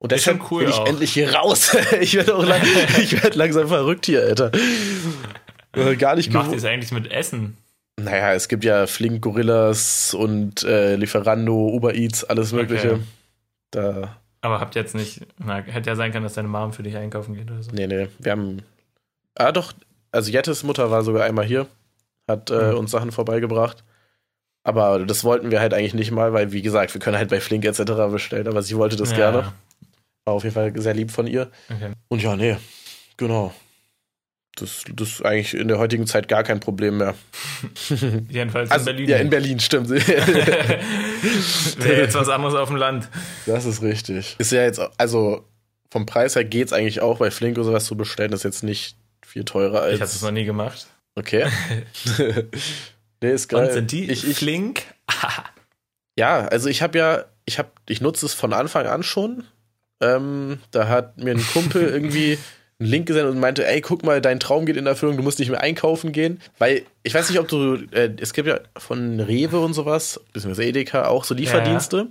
[0.00, 0.86] Und deshalb cool bin ich auch.
[0.88, 1.76] endlich hier raus.
[2.00, 2.62] ich werde auch lang,
[3.00, 4.50] ich werd langsam verrückt hier, Alter.
[5.96, 7.56] Gar nicht Wie macht ihr es eigentlich mit Essen?
[8.00, 12.94] Naja, es gibt ja Flink Gorillas und äh, Lieferando, Uber Eats, alles Mögliche.
[12.94, 13.02] Okay.
[13.70, 14.16] Da.
[14.40, 15.26] Aber habt ihr jetzt nicht.
[15.38, 17.70] Na, hätte ja sein können, dass deine Mom für dich einkaufen geht oder so.
[17.72, 18.08] Nee, nee.
[18.18, 18.62] Wir haben.
[19.34, 19.72] Ah, doch.
[20.12, 21.66] Also, Jettes Mutter war sogar einmal hier,
[22.26, 22.78] hat äh, mhm.
[22.78, 23.84] uns Sachen vorbeigebracht.
[24.64, 27.40] Aber das wollten wir halt eigentlich nicht mal, weil, wie gesagt, wir können halt bei
[27.40, 27.82] Flink etc.
[28.10, 29.16] bestellen, aber sie wollte das ja.
[29.16, 29.52] gerne.
[30.24, 31.50] War auf jeden Fall sehr lieb von ihr.
[31.70, 31.92] Okay.
[32.08, 32.56] Und ja, nee,
[33.16, 33.54] genau.
[34.60, 37.14] Das, das ist eigentlich in der heutigen Zeit gar kein Problem mehr.
[38.28, 39.08] Jedenfalls also, in Berlin.
[39.08, 39.90] Ja, in Berlin, stimmt.
[39.90, 40.82] Wäre
[42.02, 43.08] jetzt was anderes auf dem Land.
[43.46, 44.36] Das ist richtig.
[44.38, 45.44] Ist ja jetzt, also
[45.90, 48.30] vom Preis her geht es eigentlich auch bei Flink oder sowas zu bestellen.
[48.30, 49.94] Das ist jetzt nicht viel teurer als.
[49.94, 50.86] Ich habe es noch nie gemacht.
[51.14, 51.46] Okay.
[53.20, 53.66] Nee, ist geil.
[53.66, 54.82] Und sind die ich, ich, flink?
[56.16, 59.44] ja, also ich habe ja, ich habe, ich nutze es von Anfang an schon.
[60.00, 62.38] Ähm, da hat mir ein Kumpel irgendwie
[62.80, 65.38] einen Link gesendet und meinte, ey, guck mal, dein Traum geht in Erfüllung, du musst
[65.38, 66.40] nicht mehr einkaufen gehen.
[66.58, 70.68] Weil, ich weiß nicht, ob du, äh, es gibt ja von Rewe und sowas, beziehungsweise
[70.68, 71.96] Edeka, auch so Lieferdienste.
[71.96, 72.06] Ja.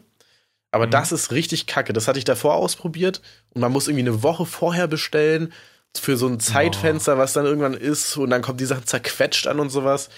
[0.72, 0.92] Aber mhm.
[0.92, 1.94] das ist richtig kacke.
[1.94, 3.22] Das hatte ich davor ausprobiert
[3.54, 5.54] und man muss irgendwie eine Woche vorher bestellen
[5.96, 7.18] für so ein Zeitfenster, oh.
[7.18, 10.10] was dann irgendwann ist und dann kommt die Sache zerquetscht an und sowas.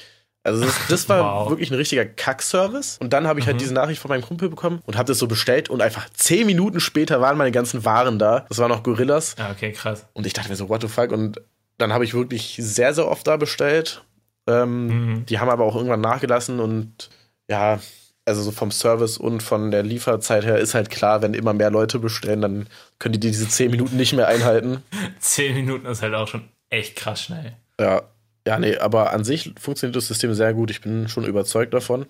[0.44, 1.50] Also das, das war wow.
[1.50, 2.98] wirklich ein richtiger Kackservice.
[3.00, 3.60] Und dann habe ich halt mhm.
[3.60, 6.80] diese Nachricht von meinem Kumpel bekommen und habe das so bestellt und einfach zehn Minuten
[6.80, 8.46] später waren meine ganzen Waren da.
[8.50, 9.36] Das waren noch Gorillas.
[9.38, 10.06] Ja, okay, krass.
[10.14, 11.12] Und ich dachte mir so, what the fuck?
[11.12, 11.42] Und
[11.78, 14.04] dann habe ich wirklich sehr, sehr oft da bestellt.
[14.48, 15.26] Ähm, mhm.
[15.26, 17.10] Die haben aber auch irgendwann nachgelassen und
[17.50, 17.80] ja,
[18.26, 21.72] also so vom Service und von der Lieferzeit her ist halt klar, wenn immer mehr
[21.72, 22.68] Leute bestellen, dann
[23.00, 24.84] können die diese zehn Minuten nicht mehr einhalten.
[25.20, 27.54] zehn Minuten ist halt auch schon echt krass schnell.
[27.80, 28.04] Ja,
[28.48, 30.72] ja, nee, aber an sich funktioniert das System sehr gut.
[30.72, 32.06] Ich bin schon überzeugt davon.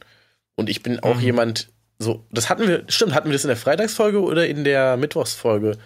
[0.55, 1.21] Und ich bin auch mhm.
[1.21, 4.97] jemand, so, das hatten wir, stimmt, hatten wir das in der Freitagsfolge oder in der
[4.97, 5.77] Mittwochsfolge,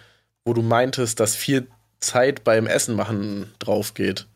[0.45, 1.67] wo du meintest, dass viel
[1.99, 4.27] Zeit beim Essen machen drauf geht.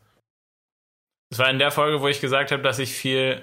[1.30, 3.40] Das war in der Folge, wo ich gesagt habe, dass ich viel,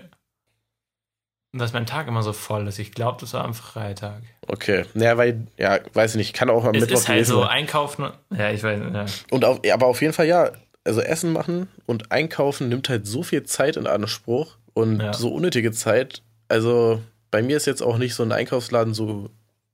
[1.54, 2.80] dass mein Tag immer so voll ist.
[2.80, 4.24] Ich glaube, das war am Freitag.
[4.48, 7.44] Okay, naja, weil, ja, weiß ich nicht, kann auch am es Mittwoch ist halt so
[7.44, 8.10] einkaufen.
[8.36, 9.06] Ja, ich weiß, ja.
[9.30, 10.52] Und auf, aber auf jeden Fall, ja,
[10.86, 15.14] also Essen machen und einkaufen nimmt halt so viel Zeit in Anspruch und ja.
[15.14, 16.22] so unnötige Zeit.
[16.48, 19.30] Also bei mir ist jetzt auch nicht so ein Einkaufsladen so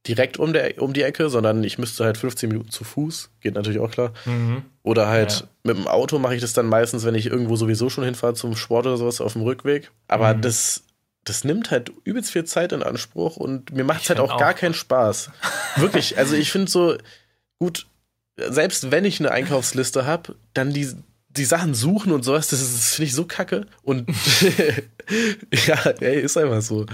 [0.08, 3.54] direkt um, der, um die Ecke, sondern ich müsste halt 15 Minuten zu Fuß, geht
[3.54, 4.14] natürlich auch klar.
[4.26, 4.64] Mhm.
[4.84, 5.48] Oder halt ja.
[5.64, 8.56] mit dem Auto mache ich das dann meistens, wenn ich irgendwo sowieso schon hinfahre zum
[8.56, 9.92] Sport oder sowas auf dem Rückweg.
[10.08, 10.42] Aber mhm.
[10.42, 10.84] das,
[11.24, 14.40] das nimmt halt übelst viel Zeit in Anspruch und mir macht es halt auch, auch
[14.40, 15.30] gar keinen Spaß.
[15.76, 16.98] Wirklich, also ich finde so,
[17.60, 17.86] gut,
[18.50, 20.90] selbst wenn ich eine Einkaufsliste habe, dann die,
[21.30, 23.66] die Sachen suchen und sowas, das, das finde ich so kacke.
[23.84, 24.10] Und
[25.68, 26.86] ja, ey, ist einfach so.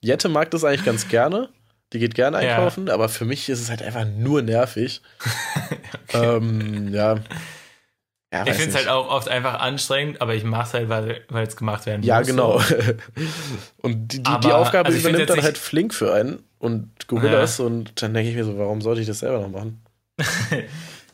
[0.00, 1.48] Jette mag das eigentlich ganz gerne.
[1.92, 2.94] Die geht gerne einkaufen, ja.
[2.94, 5.02] aber für mich ist es halt einfach nur nervig.
[6.08, 6.36] okay.
[6.36, 7.16] ähm, ja.
[8.32, 11.46] ja ich finde es halt auch oft einfach anstrengend, aber ich mache es halt, weil
[11.46, 12.06] es gemacht werden muss.
[12.06, 12.62] Ja, genau.
[13.78, 17.58] und die, die, aber, die Aufgabe also übernimmt dann halt flink für einen und Gorillas
[17.58, 17.64] ja.
[17.64, 19.82] und dann denke ich mir so, warum sollte ich das selber noch machen?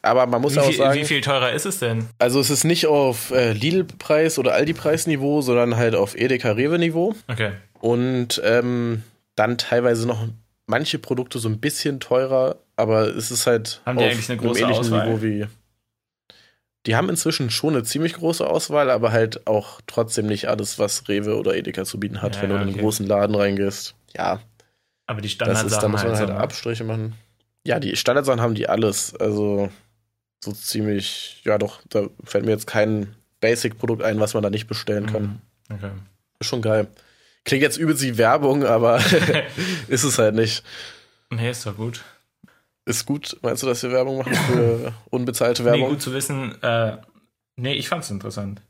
[0.03, 1.01] Aber man muss wie auch sagen.
[1.01, 2.09] Wie viel teurer ist es denn?
[2.19, 7.15] Also es ist nicht auf äh, Lidl-Preis oder Aldi-Preis-Niveau, sondern halt auf Edeka-Rewe-Niveau.
[7.29, 7.53] Okay.
[7.81, 9.03] Und ähm,
[9.35, 10.29] dann teilweise noch
[10.67, 14.61] manche Produkte so ein bisschen teurer, aber es ist halt haben die eigentlich eine große
[14.61, 15.09] ähnlichen Auswahl?
[15.09, 15.47] Niveau wie.
[16.87, 21.09] Die haben inzwischen schon eine ziemlich große Auswahl, aber halt auch trotzdem nicht alles, was
[21.09, 23.97] Rewe oder Edeka zu bieten hat, ja, wenn du in einen großen Laden reingehst.
[24.17, 24.41] Ja,
[25.07, 26.41] Aber die Das Standardsachen ist, da muss man halt so, ne?
[26.41, 27.15] Abstriche machen.
[27.67, 29.15] Ja, die Standardsachen haben die alles.
[29.17, 29.71] Also
[30.43, 34.67] so ziemlich, ja doch, da fällt mir jetzt kein Basic-Produkt ein, was man da nicht
[34.69, 35.41] bestellen kann.
[35.69, 35.75] Mhm.
[35.75, 35.91] Okay.
[36.39, 36.87] Ist schon geil.
[37.45, 39.01] Klingt jetzt übelst wie Werbung, aber
[39.89, 40.63] ist es halt nicht.
[41.31, 42.03] Nee, ist doch gut.
[42.85, 45.89] Ist gut, meinst du, dass wir Werbung machen für unbezahlte Nee, Werbung?
[45.91, 46.61] gut zu wissen.
[46.63, 46.99] Äh,
[47.57, 48.63] nee, ich fand's interessant.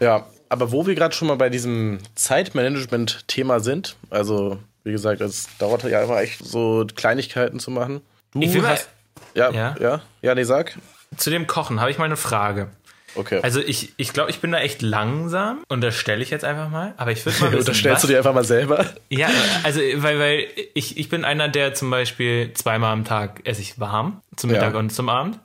[0.00, 5.48] Ja, aber wo wir gerade schon mal bei diesem Zeitmanagement-Thema sind, also wie gesagt, es
[5.58, 8.00] dauert ja immer echt so Kleinigkeiten zu machen.
[8.32, 8.88] Du Ich will hast,
[9.34, 9.76] ja, Ja?
[9.78, 10.78] ja, ja, ja, nee, sag.
[11.16, 12.70] zu dem Kochen habe ich mal eine Frage.
[13.14, 13.40] Okay.
[13.42, 15.62] Also ich, ich glaube, ich bin da echt langsam.
[15.68, 16.94] Unterstelle ich jetzt einfach mal.
[16.96, 18.86] Aber ich würde mal wissen, Unterstellst du dir einfach mal selber?
[19.10, 19.28] Ja,
[19.64, 23.78] also weil, weil ich, ich bin einer, der zum Beispiel zweimal am Tag esse ich
[23.78, 24.56] warm, zum Ja.
[24.56, 25.38] Mittag und zum Abend.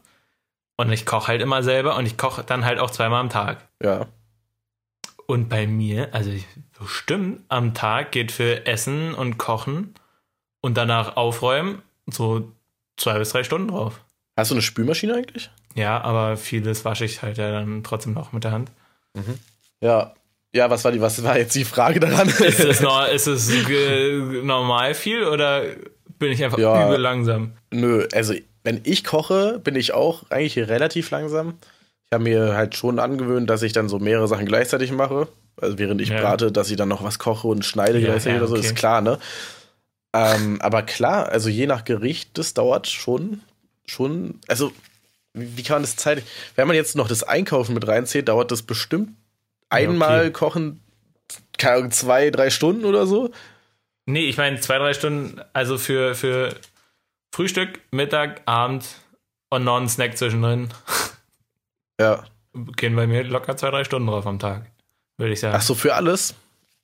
[0.77, 3.67] Und ich koche halt immer selber und ich koche dann halt auch zweimal am Tag.
[3.83, 4.05] Ja.
[5.25, 6.45] Und bei mir, also ich,
[6.79, 9.93] bestimmt am Tag geht für Essen und Kochen
[10.61, 12.49] und danach aufräumen so
[12.97, 14.01] zwei bis drei Stunden drauf.
[14.37, 15.49] Hast du eine Spülmaschine eigentlich?
[15.75, 18.71] Ja, aber vieles wasche ich halt ja dann trotzdem noch mit der Hand.
[19.81, 20.13] Ja.
[20.53, 22.29] Ja, was war die, was war jetzt die Frage daran?
[22.29, 25.63] Ist es, nor- ist es ge- normal viel oder
[26.19, 26.87] bin ich einfach Ja.
[26.87, 27.51] übel langsam?
[27.71, 28.33] Nö, also
[28.63, 31.55] wenn ich koche, bin ich auch eigentlich relativ langsam.
[32.09, 35.27] Ich habe mir halt schon angewöhnt, dass ich dann so mehrere Sachen gleichzeitig mache.
[35.61, 36.21] Also während ich Ja.
[36.21, 38.75] brate, dass ich dann noch was koche und schneide Ja, gleichzeitig ja, oder so, ist
[38.75, 39.19] klar, ne?
[40.13, 43.41] Ähm, aber klar, also je nach Gericht, das dauert schon,
[43.85, 44.71] schon, also
[45.33, 48.63] wie kann man das zeitlich, wenn man jetzt noch das Einkaufen mit reinzählt, dauert das
[48.63, 49.11] bestimmt
[49.69, 50.31] einmal okay.
[50.31, 50.81] kochen,
[51.57, 53.31] keine Ahnung, zwei, drei Stunden oder so.
[54.05, 56.55] Nee, ich meine zwei, drei Stunden, also für, für
[57.33, 58.85] Frühstück, Mittag, Abend
[59.49, 60.69] und noch einen Snack zwischendrin
[61.99, 62.23] Ja.
[62.53, 64.67] gehen bei mir locker zwei, drei Stunden drauf am Tag,
[65.17, 65.55] würde ich sagen.
[65.57, 66.35] Ach so, für alles?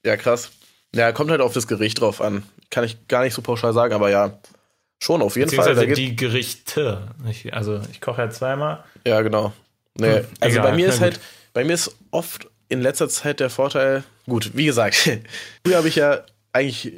[0.06, 0.52] Ja, krass.
[0.94, 2.44] Ja, kommt halt auf das Gericht drauf an.
[2.74, 4.40] Kann ich gar nicht so pauschal sagen, aber ja,
[5.00, 5.76] schon auf jeden Fall.
[5.76, 7.08] Da die Gerichte.
[7.30, 8.84] Ich, also ich koche ja zweimal.
[9.06, 9.54] ja, genau.
[9.96, 11.20] Nee, Hm, also egal, bei mir ist halt,
[11.54, 14.96] bei mir ist oft in letzter Zeit der Vorteil, gut, wie gesagt,
[15.64, 16.92] früher habe ich ja eigentlich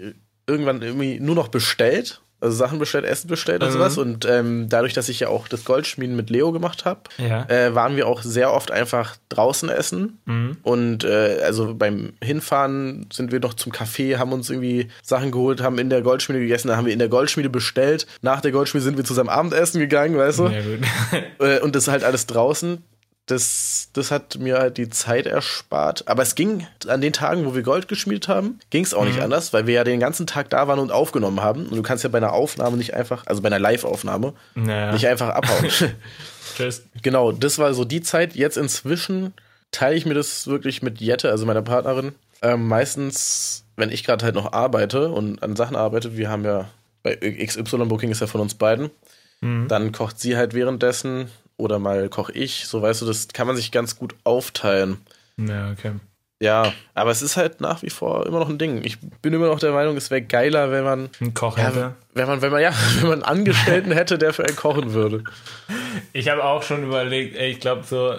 [0.47, 3.73] irgendwann irgendwie nur noch bestellt, also Sachen bestellt, Essen bestellt und Mhm.
[3.73, 3.97] sowas.
[3.97, 7.45] Und ähm, dadurch, dass ich ja auch das Goldschmieden mit Leo gemacht habe, Ja.
[7.49, 10.19] äh, waren wir auch sehr oft einfach draußen essen.
[10.25, 10.57] Mhm.
[10.63, 15.61] Und äh, also beim Hinfahren sind wir noch zum Café, haben uns irgendwie Sachen geholt,
[15.61, 18.05] haben in der Goldschmiede gegessen, dann haben wir in der Goldschmiede bestellt.
[18.21, 20.47] Nach der Goldschmiede sind wir zusammen Abendessen gegangen, weißt du?
[20.47, 20.59] Ja.
[21.45, 22.83] Äh, und das ist halt alles draußen.
[23.27, 26.07] Das, das hat mir halt die Zeit erspart.
[26.07, 29.19] Aber es ging an den Tagen, wo wir Gold geschmiedet haben, ging es auch nicht
[29.19, 31.65] anders, weil wir ja den ganzen Tag da waren und aufgenommen haben.
[31.65, 34.91] Und du kannst ja bei einer Aufnahme nicht einfach, also bei einer Live-Aufnahme, Naja.
[34.93, 35.65] nicht einfach abhauen.
[36.55, 36.83] Tschüss.
[37.01, 38.35] Genau, das war so die Zeit.
[38.35, 39.33] Jetzt inzwischen
[39.71, 42.13] teile ich mir das wirklich mit Jette, also meiner Partnerin.
[42.43, 46.69] Ähm, meistens, wenn ich gerade halt noch arbeite und an Sachen arbeite, wir haben ja
[47.01, 48.91] bei XY Booking ist ja von uns beiden,
[49.41, 49.67] Mhm.
[49.67, 52.67] dann kocht sie halt währenddessen oder mal koche ich.
[52.67, 54.97] So weißt du, das kann man sich ganz gut aufteilen.
[55.37, 55.93] Ja, okay.
[56.41, 58.83] Ja, aber es ist halt nach wie vor immer noch ein Ding.
[58.83, 61.95] Ich bin immer noch der Meinung, es wäre geiler, wenn man, Ein Koch ja, hätte.
[62.13, 65.23] wenn man, wenn man, ja, wenn man einen Angestellten hätte, der für einen kochen würde.
[66.11, 68.15] Ich habe auch schon überlegt, ey, ich glaube so,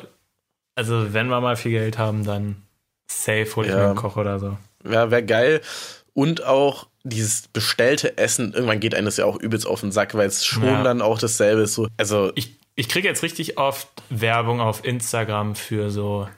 [0.74, 2.62] also wenn wir mal viel Geld haben, dann
[3.10, 3.76] safe hol ich Ja.
[3.78, 4.56] mir einen Koch oder so.
[4.88, 5.60] Ja, wäre geil.
[6.14, 10.14] Und auch dieses bestellte Essen, irgendwann geht einem das ja auch übelst auf den Sack,
[10.14, 10.82] weil es schon Ja.
[10.82, 11.74] dann auch dasselbe ist.
[11.74, 16.28] So, also, Ich, ich kriege jetzt richtig oft Werbung auf Instagram für so,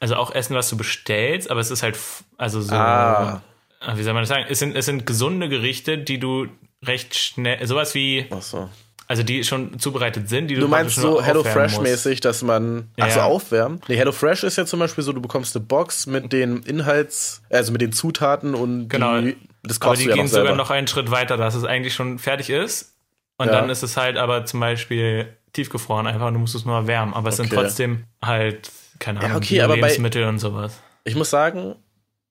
[0.00, 1.98] also auch Essen, was du bestellst, aber es ist halt,
[2.36, 3.42] also so, Ah.
[3.80, 4.44] äh, wie soll man das sagen?
[4.48, 6.48] Es sind, es sind gesunde Gerichte, die du
[6.84, 8.68] recht schnell, sowas wie, ach so.
[9.06, 11.22] also die schon zubereitet sind, die du Du meinst so.
[11.22, 12.90] HelloFresh-mäßig, dass man.
[12.96, 13.04] Ja.
[13.06, 13.80] Ach so, aufwärmen?
[13.86, 17.70] Nee, HelloFresh ist ja zum Beispiel so, du bekommst eine Box mit den Inhalts, also
[17.70, 19.20] mit den Zutaten und Genau.
[19.20, 21.94] die, das Aber kostet die ja gehen sogar noch einen Schritt weiter, dass es eigentlich
[21.94, 22.96] schon fertig ist.
[23.38, 23.52] Und Ja.
[23.52, 27.14] dann ist es halt aber zum Beispiel tiefgefroren einfach du musst es nur erwärmen.
[27.14, 27.62] Aber es sind Okay.
[27.62, 30.78] trotzdem halt, keine Ja, Ahnung, okay, aber bei- Lebensmittel und sowas.
[31.04, 31.74] Ich muss sagen,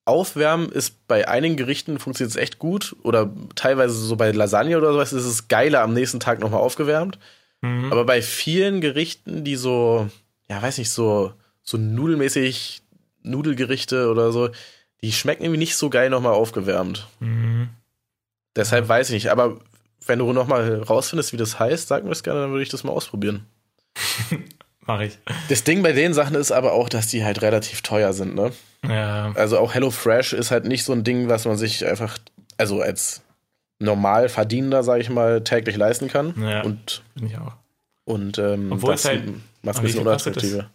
[0.06, 2.96] Aufwärmen ist bei einigen Gerichten funktioniert es echt gut.
[3.04, 7.20] Oder teilweise so bei Lasagne oder sowas ist es geiler am nächsten Tag nochmal aufgewärmt.
[7.62, 7.92] Mhm.
[7.92, 10.10] Aber bei vielen Gerichten, die so,
[10.50, 12.82] ja, weiß nicht, so, so nudelmäßig
[13.22, 14.50] Nudelgerichte oder so,
[15.04, 17.08] die schmecken irgendwie nicht so geil nochmal aufgewärmt.
[17.20, 17.70] Mhm.
[18.56, 19.32] Deshalb weiß ich nicht.
[19.32, 19.60] Aber
[20.06, 22.84] wenn du nochmal rausfindest, wie das heißt, sag mir das gerne, dann würde ich das
[22.84, 23.46] mal ausprobieren.
[24.88, 25.18] Mach ich.
[25.50, 28.52] Das Ding bei den Sachen ist aber auch, dass die halt relativ teuer sind, ne?
[28.84, 29.32] Ja.
[29.36, 32.18] Also auch HelloFresh ist halt nicht so ein Ding, was man sich einfach,
[32.58, 33.22] also als
[33.78, 36.34] normal Verdienender, sage ich mal, täglich leisten kann.
[36.42, 36.62] Ja.
[36.64, 37.54] Und, Bin ich auch.
[38.06, 39.24] und ähm, Obwohl das es halt-
[39.62, 40.70] macht ein bisschen unattraktiver.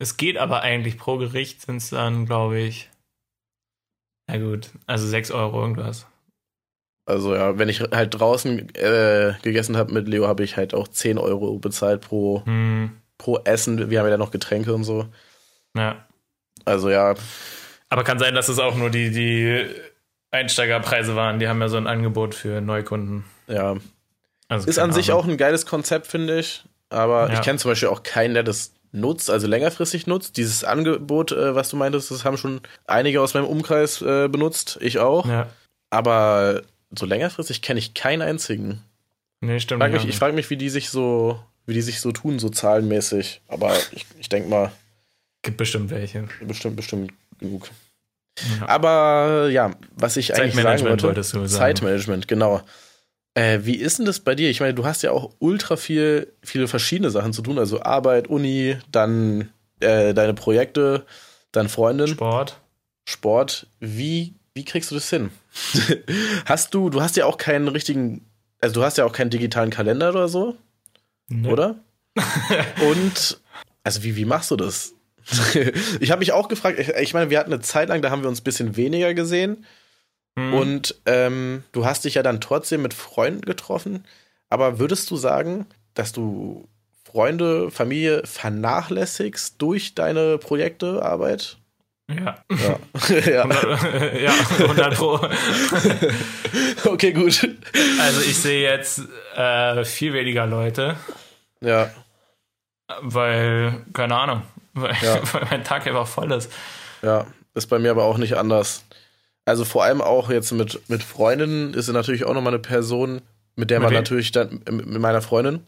[0.00, 2.90] Es geht aber eigentlich pro Gericht sind es dann, glaube ich,
[4.26, 6.06] na gut, also 6 Euro irgendwas.
[7.06, 10.88] Also ja, wenn ich halt draußen äh, gegessen habe mit Leo, habe ich halt auch
[10.88, 13.90] 10 Euro bezahlt pro, Hm, pro Essen.
[13.90, 15.06] Wir haben ja noch Getränke und so.
[15.76, 16.06] ja.
[16.66, 17.14] Also ja,
[17.90, 19.66] Aber kann sein, dass es auch nur die, die
[20.30, 21.38] Einsteigerpreise waren.
[21.38, 23.24] Die haben ja so ein Angebot für Neukunden.
[23.46, 23.76] ja.
[24.48, 25.22] Also Ist an sich Ahnung.
[25.24, 26.64] auch ein geiles Konzept, finde ich.
[26.90, 27.34] Aber Ja.
[27.34, 30.36] ich kenne zum Beispiel auch keinen, der das nutzt, also längerfristig nutzt.
[30.36, 34.78] Dieses Angebot, äh, was du meintest, das haben schon einige aus meinem Umkreis äh, benutzt.
[34.82, 35.26] Ich auch.
[35.26, 35.48] Ja.
[35.90, 36.60] Aber
[36.98, 38.82] so längerfristig kenne ich keinen einzigen.
[39.40, 39.82] Nee, stimmt.
[39.82, 42.48] Frag mich, ich frage mich, wie die sich so, wie die sich so tun, so
[42.48, 43.42] zahlenmäßig.
[43.48, 44.72] Aber ich, ich denke mal,
[45.42, 46.26] Gibt bestimmt welche.
[46.40, 47.70] bestimmt, bestimmt genug.
[48.60, 48.68] Ja.
[48.68, 51.22] Aber ja, was ich eigentlich sagen Zeitmanagement wollte.
[51.22, 51.48] sagen.
[51.48, 52.62] Zeitmanagement, genau.
[53.34, 54.48] Äh, wie ist denn das bei dir?
[54.48, 57.58] Ich meine, du hast ja auch ultra viel, viele verschiedene Sachen zu tun.
[57.58, 61.04] Also Arbeit, Uni, dann äh, deine Projekte,
[61.52, 62.60] dann Freundin, Sport.
[63.04, 63.66] Sport.
[63.80, 65.30] Wie, wie kriegst du das hin?
[66.46, 68.24] hast du, du hast ja auch keinen richtigen,
[68.60, 70.56] also du hast ja auch keinen digitalen Kalender oder so,
[71.28, 71.48] Nee.
[71.48, 71.76] oder?
[72.88, 73.40] Und,
[73.82, 74.94] also wie, wie machst du das?
[76.00, 78.22] ich habe mich auch gefragt, ich, ich meine, wir hatten eine Zeit lang, da haben
[78.22, 79.64] wir uns ein bisschen weniger gesehen.
[80.38, 80.54] Hm.
[80.54, 84.04] Und ähm, du hast dich ja dann trotzdem mit Freunden getroffen.
[84.50, 86.68] Aber würdest du sagen, dass du
[87.04, 91.58] Freunde, Familie vernachlässigst durch deine Projekte, Arbeit?
[92.08, 92.36] Ja.
[92.50, 92.78] Ja.
[93.26, 93.46] ja.
[94.18, 95.18] ja, 100 Pro.
[96.84, 97.48] Okay, gut.
[98.00, 99.00] Also ich sehe jetzt
[99.34, 100.96] äh, viel weniger Leute,
[101.60, 101.90] Ja,
[103.00, 104.42] weil, keine Ahnung,
[104.74, 105.20] weil, Ja.
[105.32, 106.52] weil mein Tag einfach voll ist.
[107.02, 107.26] ja.
[107.56, 108.84] Ist bei mir aber auch nicht anders.
[109.44, 113.20] Also vor allem auch jetzt mit, mit Freundinnen ist natürlich auch nochmal eine Person,
[113.54, 113.98] mit der Mit man wem?
[114.00, 115.60] natürlich dann, mit mit meiner Freundin,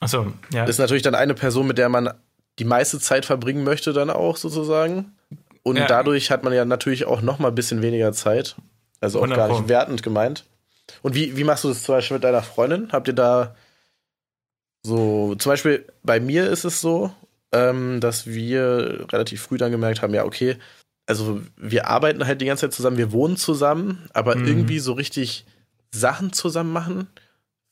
[0.00, 0.64] Achso, ja.
[0.64, 2.12] ist natürlich dann eine Person, mit der man
[2.58, 5.16] die meiste Zeit verbringen möchte, dann auch sozusagen.
[5.62, 5.86] Und Ja.
[5.86, 8.56] dadurch hat man ja natürlich auch noch mal ein bisschen weniger Zeit.
[9.00, 10.44] Also auch 100 gar nicht wertend gemeint.
[11.02, 12.90] Und wie, wie machst du das zum Beispiel mit deiner Freundin?
[12.92, 13.54] Habt ihr da
[14.82, 17.12] so, zum Beispiel bei mir ist es so,
[17.52, 20.56] ähm, dass wir relativ früh dann gemerkt haben, ja, okay,
[21.06, 24.46] also wir arbeiten halt die ganze Zeit zusammen, wir wohnen zusammen, aber Mhm.
[24.46, 25.44] irgendwie so richtig
[25.90, 27.08] Sachen zusammen machen,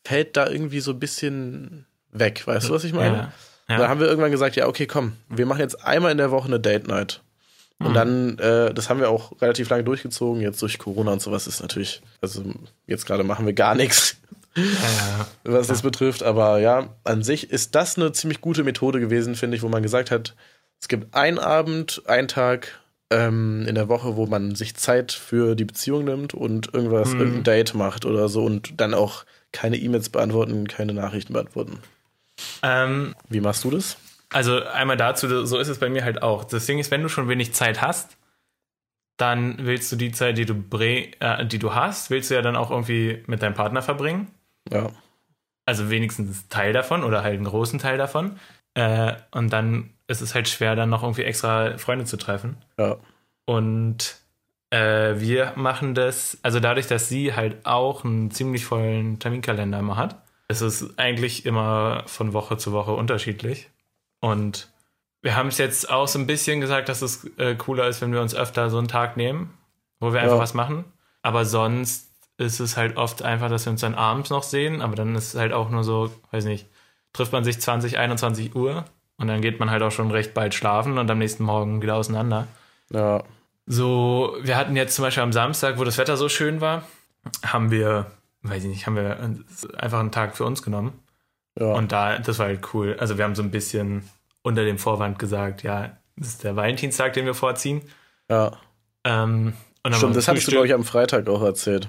[0.05, 2.47] fällt da irgendwie so ein bisschen weg.
[2.47, 3.17] Weißt du, was ich meine?
[3.17, 3.33] Ja.
[3.69, 3.89] Da Ja.
[3.89, 6.59] haben wir irgendwann gesagt, ja, okay, komm, wir machen jetzt einmal in der Woche eine
[6.61, 7.23] Date Night.
[7.81, 7.95] Und Mhm.
[7.95, 10.43] dann, äh, das haben wir auch relativ lange durchgezogen.
[10.43, 12.43] Jetzt durch Corona und sowas ist natürlich, also
[12.87, 14.17] jetzt gerade machen wir gar nichts,
[14.57, 16.23] Ja, was das betrifft.
[16.25, 19.83] Aber ja, an sich ist das eine ziemlich gute Methode gewesen, finde ich, wo man
[19.83, 20.35] gesagt hat,
[20.81, 25.55] es gibt einen Abend, einen Tag ähm, in der Woche, wo man sich Zeit für
[25.55, 27.21] die Beziehung nimmt und irgendwas, Mhm.
[27.21, 31.79] irgendein Date macht oder so und dann auch keine E-Mails beantworten, keine Nachrichten beantworten.
[32.63, 33.97] ähm, Wie machst du das?
[34.31, 36.45] Also einmal dazu, so ist es bei mir halt auch.
[36.45, 38.17] Das Ding ist, wenn du schon wenig Zeit hast,
[39.17, 42.57] dann willst du die Zeit, die du, äh, die du hast, willst du ja dann
[42.57, 44.29] auch irgendwie mit deinem Partner verbringen.
[44.71, 44.91] Ja.
[45.67, 48.39] Also wenigstens einen Teil davon oder halt einen großen Teil davon.
[48.75, 52.59] Äh, und dann ist es halt schwer, dann noch irgendwie extra Freunde zu treffen.
[52.79, 52.97] Ja.
[53.45, 54.19] Und
[54.71, 59.97] äh, wir machen das, also dadurch, dass sie halt auch einen ziemlich vollen Terminkalender immer
[59.97, 63.69] hat, ist es eigentlich immer von Woche zu Woche unterschiedlich.
[64.21, 64.69] Und
[65.23, 68.13] wir haben es jetzt auch so ein bisschen gesagt, dass es äh, cooler ist, wenn
[68.13, 69.53] wir uns öfter so einen Tag nehmen,
[70.01, 70.43] wo wir einfach Ja.
[70.43, 70.85] was machen.
[71.23, 74.95] Aber sonst ist es halt oft einfach, dass wir uns dann abends noch sehen, aber
[74.95, 76.67] dann ist es halt auch nur so, weiß nicht,
[77.13, 78.85] trifft man sich 20, 21 Uhr
[79.17, 81.97] und dann geht man halt auch schon recht bald schlafen und am nächsten Morgen wieder
[81.97, 82.47] auseinander.
[82.91, 83.25] Ja.
[83.67, 86.85] So, wir hatten jetzt zum Beispiel am Samstag, wo das Wetter so schön war,
[87.45, 88.07] haben wir,
[88.43, 89.19] weiß ich nicht, haben wir
[89.77, 90.93] einfach einen Tag für uns genommen.
[91.59, 91.73] Ja.
[91.73, 92.97] Und da, das war halt cool.
[92.99, 94.09] Also wir haben so ein bisschen
[94.43, 97.83] unter dem Vorwand gesagt, ja, das ist der Valentinstag, den wir vorziehen.
[98.31, 98.53] ja.
[99.05, 99.55] Ähm,
[99.91, 101.89] Stimmt, das hattest du, glaube ich, am Freitag auch erzählt.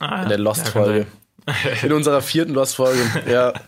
[0.00, 1.06] ah, In der ja, Lost-Folge.
[1.46, 1.72] sein.
[1.84, 3.00] In unserer vierten Lost-Folge.
[3.30, 3.52] Ja.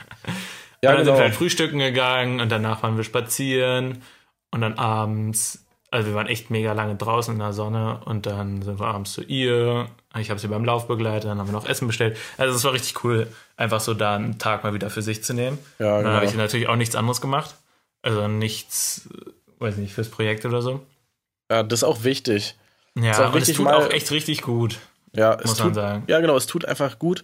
[0.82, 1.18] Ja, und dann sind genau.
[1.18, 4.02] wir halt frühstücken gegangen und danach waren wir spazieren
[4.50, 8.62] und dann abends, also wir waren echt mega lange draußen in der Sonne und dann
[8.62, 9.88] sind wir abends zu ihr.
[10.18, 12.16] Ich habe sie beim Lauf begleitet, dann haben wir noch Essen bestellt.
[12.38, 13.26] Also es war richtig cool,
[13.56, 15.58] einfach so da einen Tag mal wieder für sich zu nehmen.
[15.78, 16.44] Ja, Und dann habe ich genau.
[16.44, 17.54] natürlich auch nichts anderes gemacht.
[18.02, 19.08] Also nichts,
[19.58, 20.80] weiß nicht, fürs Projekt oder so.
[21.50, 22.56] ja, das ist auch wichtig.
[22.96, 24.78] Ja, auch und es wichtig, tut mal- auch echt richtig gut,
[25.12, 26.02] Ja, muss tut, man sagen.
[26.06, 27.22] Ja, genau, es tut einfach gut.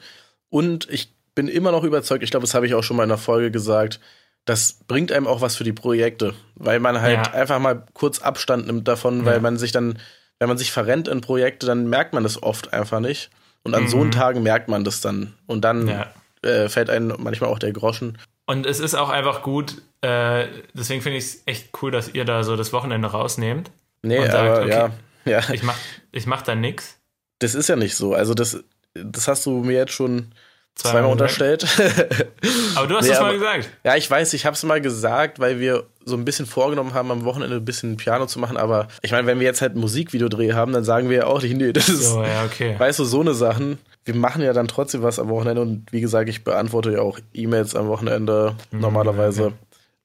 [0.48, 3.08] Und ich bin immer noch überzeugt, ich glaube, das habe ich auch schon mal in
[3.10, 4.00] der Folge gesagt,
[4.46, 7.32] das bringt einem auch was für die Projekte, weil man halt Ja.
[7.34, 9.40] einfach mal kurz Abstand nimmt davon, weil Ja.
[9.40, 9.98] man sich dann,
[10.38, 13.30] wenn man sich verrennt in Projekte, dann merkt man das oft einfach nicht.
[13.64, 14.02] Und an so Mhm.
[14.04, 15.34] einen Tagen merkt man das dann.
[15.46, 16.10] Und dann Ja.
[16.42, 18.18] äh, fällt einem manchmal auch der Groschen.
[18.46, 22.24] Und es ist auch einfach gut, äh, deswegen finde ich es echt cool, dass ihr
[22.24, 23.72] da so das Wochenende rausnehmt.
[24.02, 24.68] Nee, Und sagt, aber okay.
[24.70, 24.90] ja,
[25.24, 25.76] ja, Ich mach,
[26.12, 26.96] ich mach da nix.
[27.40, 28.14] das ist ja nicht so.
[28.14, 28.62] Also das,
[28.94, 30.32] das hast du mir jetzt schon
[30.76, 31.64] Zweimal zweimal unterstellt.
[32.76, 33.70] Aber du hast Nee, das mal aber- gesagt.
[33.84, 37.10] ja, ich weiß, ich habe es mal gesagt, weil wir so ein bisschen vorgenommen haben,
[37.10, 38.56] am Wochenende ein bisschen Piano zu machen.
[38.58, 41.40] Aber ich meine, wenn wir jetzt halt ein Musikvideodreh haben, dann sagen wir ja auch
[41.42, 42.74] nicht, nee, das ist, So, ja, okay.
[42.78, 43.78] weißt du, so eine Sachen.
[44.04, 47.18] Wir machen ja dann trotzdem was am Wochenende und wie gesagt, ich beantworte ja auch
[47.32, 49.40] E-Mails am Wochenende normalerweise.
[49.42, 49.56] Mhm, okay.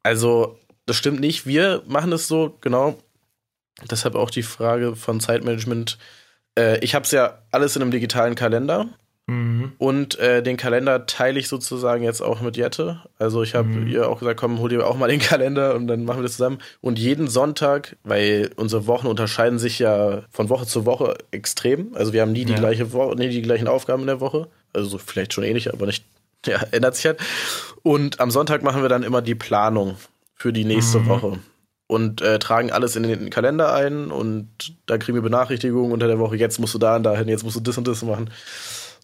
[0.03, 0.57] Also,
[0.87, 1.45] das stimmt nicht.
[1.45, 2.97] Wir machen es so, genau.
[3.89, 5.97] Deshalb auch die Frage von Zeitmanagement.
[6.57, 8.87] Äh, ich habe es ja alles in einem digitalen Kalender
[9.31, 9.71] Mhm.
[9.77, 12.99] und äh, den Kalender teile ich sozusagen jetzt auch mit Jette.
[13.17, 13.87] Also ich habe Mhm.
[13.87, 16.33] ihr auch gesagt, komm, hol dir auch mal den Kalender und dann machen wir das
[16.33, 16.59] zusammen.
[16.81, 21.91] Und jeden Sonntag, weil unsere Wochen unterscheiden sich ja von Woche zu Woche extrem.
[21.95, 22.59] Also wir haben nie die Ja.
[22.59, 24.47] gleiche Woche, nie die gleichen Aufgaben in der Woche.
[24.73, 26.03] Also so vielleicht schon ähnlich, aber nicht,
[26.45, 27.19] ja, ändert sich halt.
[27.83, 29.95] Und am Sonntag machen wir dann immer die Planung
[30.35, 31.05] für die nächste Mhm.
[31.07, 31.39] Woche.
[31.87, 34.47] Und äh, tragen alles in den Kalender ein und
[34.85, 37.57] da kriegen wir Benachrichtigungen unter der Woche, jetzt musst du da und dahin, jetzt musst
[37.57, 38.29] du das und das machen.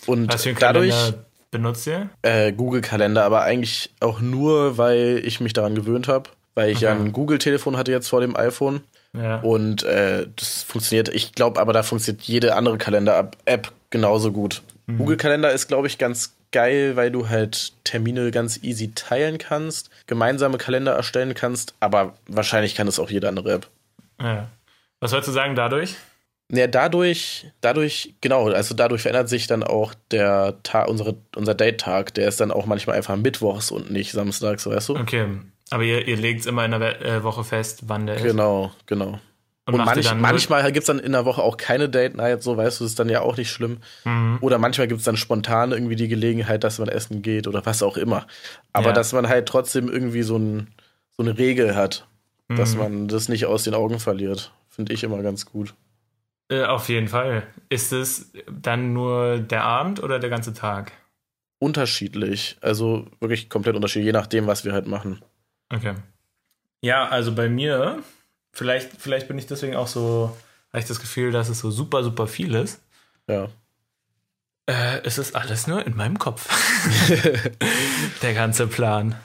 [0.08, 2.10] Und Was für einen dadurch Kalender benutzt ihr?
[2.24, 6.94] äh, Google-Kalender, aber eigentlich auch nur, weil ich mich daran gewöhnt habe, weil ich ja
[6.94, 7.02] Okay.
[7.04, 8.82] ein Google-Telefon hatte jetzt vor dem iPhone
[9.14, 9.38] Ja.
[9.42, 11.10] und äh, das funktioniert.
[11.10, 14.62] Ich glaube aber, da funktioniert jede andere Kalender-App genauso gut.
[14.88, 14.98] Mhm.
[14.98, 20.58] Google-Kalender ist, glaube ich, ganz geil, weil du halt Termine ganz easy teilen kannst, gemeinsame
[20.58, 23.68] Kalender erstellen kannst, aber wahrscheinlich kann es auch jede andere App.
[24.22, 24.48] ja.
[25.00, 25.96] Was wolltest du sagen dadurch?
[26.52, 32.14] Ja, dadurch, dadurch, genau, also dadurch verändert sich dann auch der Tag, unsere, unser Date-Tag.
[32.14, 34.96] Der ist dann auch manchmal einfach mittwochs und nicht samstags, weißt du?
[34.96, 35.26] Okay.
[35.72, 38.24] Aber ihr, ihr legt es immer in der äh, Woche fest, wann der ist.
[38.24, 39.20] Genau, genau.
[39.66, 42.80] Und, ihr manch, manchmal gibt es dann in der Woche auch keine Date-Night, so weißt
[42.80, 43.80] du, ist dann ja auch nicht schlimm.
[44.06, 44.38] Mhm.
[44.40, 47.84] Oder manchmal gibt es dann spontan irgendwie die Gelegenheit, dass man essen geht oder was
[47.84, 48.26] auch immer.
[48.72, 48.94] Aber Ja.
[48.94, 50.68] dass man halt trotzdem irgendwie so, ein,
[51.18, 52.08] so eine Regel hat,
[52.48, 52.80] dass Mhm.
[52.80, 54.54] man das nicht aus den Augen verliert.
[54.70, 55.74] Finde ich immer ganz gut.
[56.50, 57.44] Äh, auf jeden Fall.
[57.70, 60.92] Ist es dann nur der Abend oder der ganze Tag?
[61.60, 62.58] Unterschiedlich.
[62.62, 65.22] Also wirklich komplett unterschiedlich, je nachdem, was wir halt machen.
[65.74, 65.96] Okay.
[66.82, 68.02] Ja, also bei mir,
[68.54, 70.38] vielleicht, vielleicht bin ich deswegen auch so,
[70.70, 72.82] habe ich das Gefühl, dass es so super, super viel ist.
[73.28, 73.50] Ja.
[74.68, 76.48] Äh, es ist alles nur in meinem Kopf.
[78.22, 79.16] der ganze Plan.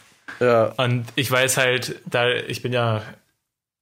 [0.41, 3.03] Ja, Und ich weiß halt, da ich bin ja,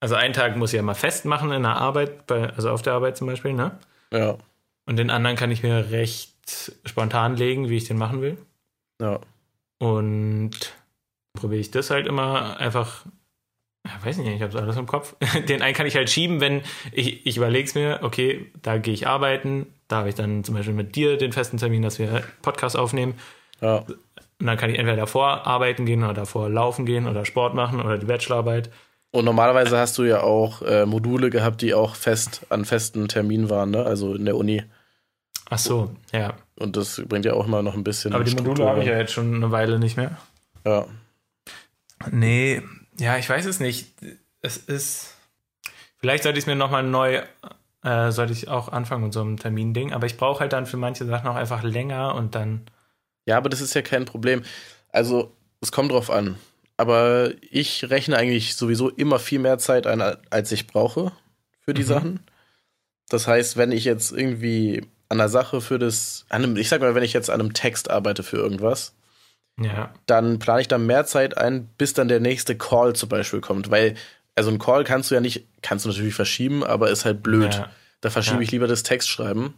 [0.01, 2.95] also einen Tag muss ich ja mal festmachen in der Arbeit, bei, also auf der
[2.95, 3.79] Arbeit zum Beispiel, ne?
[4.13, 4.37] ja,
[4.87, 6.35] Und den anderen kann ich mir recht
[6.85, 8.39] spontan legen, wie ich den machen will.
[9.01, 9.21] ja.
[9.79, 10.51] Und
[11.33, 13.07] probiere ich das halt immer einfach,
[13.87, 15.17] ja, weiß nicht, ich habe alles im Kopf.
[15.49, 16.61] Den einen kann ich halt schieben, wenn
[16.93, 20.55] ich, ich überlege es mir, okay, da gehe ich arbeiten, da habe ich dann zum
[20.55, 23.15] Beispiel mit dir den festen Termin, dass wir Podcast aufnehmen.
[23.61, 23.85] ja.
[24.39, 27.79] Und dann kann ich entweder davor arbeiten gehen oder davor laufen gehen oder Sport machen
[27.79, 28.71] oder die Bachelorarbeit.
[29.13, 33.51] Und normalerweise hast du ja auch äh, Module gehabt, die auch fest an festen Terminen
[33.51, 33.85] waren, ne?
[33.85, 34.63] Also in der Uni.
[35.49, 36.35] Ach so, ja.
[36.57, 38.13] Und das bringt ja auch immer noch ein bisschen.
[38.13, 40.17] Aber die Module Struktur habe ich ja jetzt schon eine Weile nicht mehr.
[40.65, 40.87] Ja.
[42.11, 42.63] Nee,
[42.99, 43.89] ja, ich weiß es nicht.
[44.43, 45.17] Es ist.
[45.99, 47.21] Vielleicht sollte ich es mir nochmal neu,
[47.83, 50.77] äh, sollte ich auch anfangen mit so einem Terminding, aber ich brauche halt dann für
[50.77, 52.63] manche Sachen auch einfach länger und dann.
[53.27, 54.43] Ja, aber das ist ja kein Problem.
[54.93, 56.37] Also, es kommt drauf an.
[56.81, 60.01] Aber ich rechne eigentlich sowieso immer viel mehr Zeit ein,
[60.31, 61.13] als ich brauche
[61.63, 61.87] für die Mhm.
[61.87, 62.21] Sachen.
[63.11, 66.81] Das heißt, wenn ich jetzt irgendwie an der Sache für das, an einem, ich sag
[66.81, 68.95] mal, wenn ich jetzt an einem Text arbeite für irgendwas,
[69.61, 69.93] Ja.
[70.07, 73.71] dann plane ich dann mehr Zeit ein, bis dann der nächste Call zum Beispiel kommt.
[73.71, 73.95] Weil,
[74.35, 77.53] also ein Call kannst du ja nicht, kannst du natürlich verschieben, aber ist halt blöd.
[77.53, 77.71] Ja.
[78.01, 78.43] Da verschiebe Ja.
[78.43, 79.53] ich lieber das Textschreiben.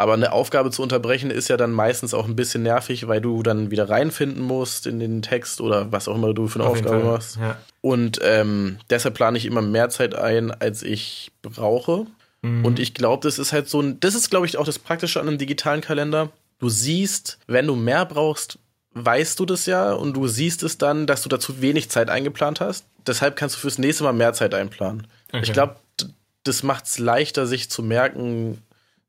[0.00, 3.42] Aber eine Aufgabe zu unterbrechen ist ja dann meistens auch ein bisschen nervig, weil du
[3.42, 6.76] dann wieder reinfinden musst in den Text oder was auch immer du für eine Auf
[6.76, 7.12] Aufgabe Fall.
[7.12, 7.36] machst.
[7.36, 7.56] Ja.
[7.80, 12.06] Und ähm, deshalb plane ich immer mehr Zeit ein, als ich brauche.
[12.42, 12.64] Mhm.
[12.64, 15.20] Und ich glaube, das ist halt so ein, das ist, glaube ich, auch das Praktische
[15.20, 16.30] an einem digitalen Kalender.
[16.60, 18.60] Du siehst, wenn du mehr brauchst,
[18.94, 22.60] weißt du das ja und du siehst es dann, dass du dazu wenig Zeit eingeplant
[22.60, 22.84] hast.
[23.04, 25.08] Deshalb kannst du fürs nächste Mal mehr Zeit einplanen.
[25.32, 25.42] Okay.
[25.42, 25.76] Ich glaube,
[26.44, 28.62] das macht es leichter, sich zu merken,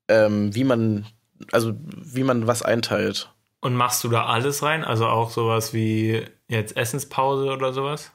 [0.09, 1.05] ähm, wie man,
[1.51, 3.31] also wie man was einteilt.
[3.61, 4.83] Und machst du da alles rein?
[4.83, 8.11] Also auch sowas wie jetzt Essenspause oder sowas?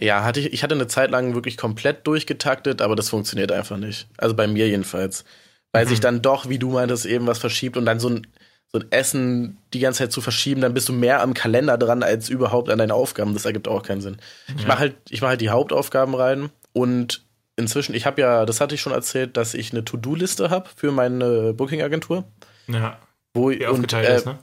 [0.00, 3.76] Ja, hatte ich, ich hatte eine Zeit lang wirklich komplett durchgetaktet, aber das funktioniert einfach
[3.76, 4.08] nicht.
[4.16, 5.24] Also bei mir jedenfalls.
[5.72, 5.88] Weil Mhm.
[5.90, 8.26] sich dann doch, wie du meintest, eben was verschiebt und dann so ein,
[8.72, 12.02] so ein Essen die ganze Zeit zu verschieben, dann bist du mehr am Kalender dran
[12.02, 13.34] als überhaupt an deinen Aufgaben.
[13.34, 14.16] Das ergibt auch keinen Sinn.
[14.56, 14.68] Ich Ja.
[14.68, 17.24] mache halt, ich mache halt die Hauptaufgaben rein und
[17.60, 20.90] inzwischen, ich habe ja, das hatte ich schon erzählt, dass ich eine To-Do-Liste habe für
[20.90, 22.24] meine Booking-Agentur.
[22.66, 22.98] Ja.
[23.32, 24.38] Wo Die und, aufgeteilt äh, ist, ne?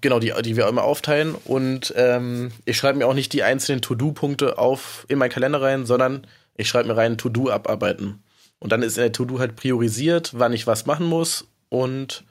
[0.00, 1.34] Genau, die, die wir immer aufteilen.
[1.34, 5.84] Und ähm, ich schreibe mir auch nicht die einzelnen To-Do-Punkte auf in meinen Kalender rein,
[5.86, 6.26] sondern
[6.56, 8.22] ich schreibe mir rein To-Do abarbeiten.
[8.60, 12.24] Und dann ist in der To-Do halt priorisiert, wann ich was machen muss und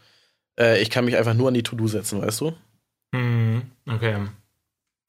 [0.59, 2.53] Äh, ich kann mich einfach nur an die To-Do setzen, weißt du?
[3.13, 3.71] Mhm.
[3.87, 4.27] Okay.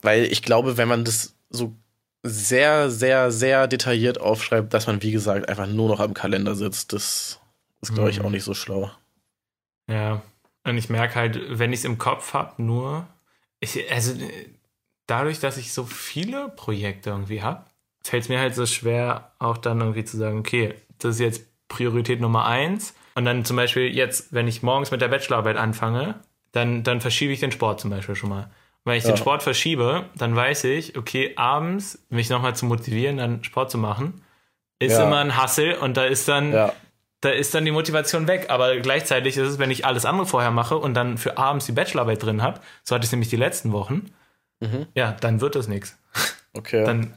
[0.00, 1.74] Weil ich glaube, wenn man das so
[2.22, 6.92] sehr, sehr, sehr detailliert aufschreibt, dass man, wie gesagt, einfach nur noch am Kalender sitzt,
[6.92, 7.40] das
[7.80, 8.26] ist, glaube ich, Mhm.
[8.26, 8.90] auch nicht so schlau.
[9.88, 10.22] Ja.
[10.64, 13.06] Und ich merke halt, wenn ich es im Kopf habe, nur,
[13.58, 14.14] ich, also
[15.06, 17.64] dadurch, dass ich so viele Projekte irgendwie habe,
[18.04, 21.44] fällt es mir halt so schwer, auch dann irgendwie zu sagen, okay, das ist jetzt
[21.68, 22.94] Priorität Nummer eins.
[23.14, 26.20] Und dann zum Beispiel jetzt, wenn ich morgens mit der Bachelorarbeit anfange,
[26.52, 28.50] dann, dann verschiebe ich den Sport zum Beispiel schon mal.
[28.84, 29.10] Wenn ich Ja.
[29.12, 33.78] den Sport verschiebe, dann weiß ich, okay, abends mich nochmal zu motivieren, dann Sport zu
[33.78, 34.22] machen,
[34.80, 35.04] ist Ja.
[35.04, 36.72] immer ein Hassel und da ist dann Ja,
[37.20, 38.46] da ist dann die Motivation weg.
[38.48, 41.72] Aber gleichzeitig ist es, wenn ich alles andere vorher mache und dann für abends die
[41.72, 44.06] Bachelorarbeit drin habe, so hatte ich es nämlich die letzten Wochen,
[44.60, 44.86] Mhm.
[44.94, 45.96] ja, dann wird das nichts.
[46.52, 46.84] okay.
[46.84, 47.14] Dann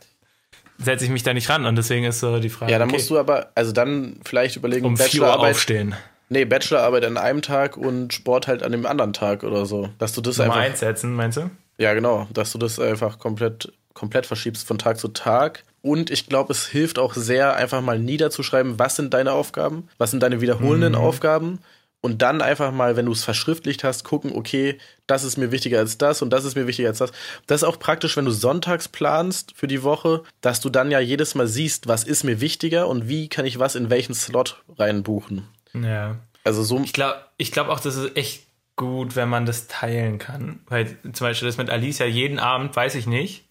[0.78, 2.72] setze ich mich da nicht ran und deswegen ist so die Frage.
[2.72, 5.96] ja, dann okay, musst du aber, also dann vielleicht überlegen, um 4 Uhr Bachelorarbeit, aufstehen.
[6.30, 9.90] Nee, Bachelorarbeit an einem Tag und Sport halt an dem anderen Tag oder so.
[9.98, 11.50] Dass du das Nummer einfach, eins setzen, meinst du?
[11.78, 15.64] ja genau, dass du das einfach komplett, komplett verschiebst von Tag zu Tag.
[15.82, 20.12] Und ich glaube, es hilft auch sehr, einfach mal niederzuschreiben, was sind deine Aufgaben, was
[20.12, 21.00] sind deine wiederholenden Mhm.
[21.00, 21.60] Aufgaben.
[22.02, 25.80] Und dann einfach mal, wenn du es verschriftlicht hast, gucken, okay, das ist mir wichtiger
[25.80, 27.12] als das und das ist mir wichtiger als das.
[27.48, 31.00] Das ist auch praktisch, wenn du sonntags planst für die Woche, dass du dann ja
[31.00, 34.62] jedes Mal siehst, was ist mir wichtiger und wie kann ich was in welchen Slot
[34.78, 35.48] reinbuchen.
[35.84, 36.16] Ja.
[36.44, 38.46] Also so, Ich glaube ich glaub auch, das ist echt
[38.76, 40.60] gut, wenn man das teilen kann.
[40.68, 43.46] Weil zum Beispiel das mit Alicia jeden Abend, weiß ich nicht.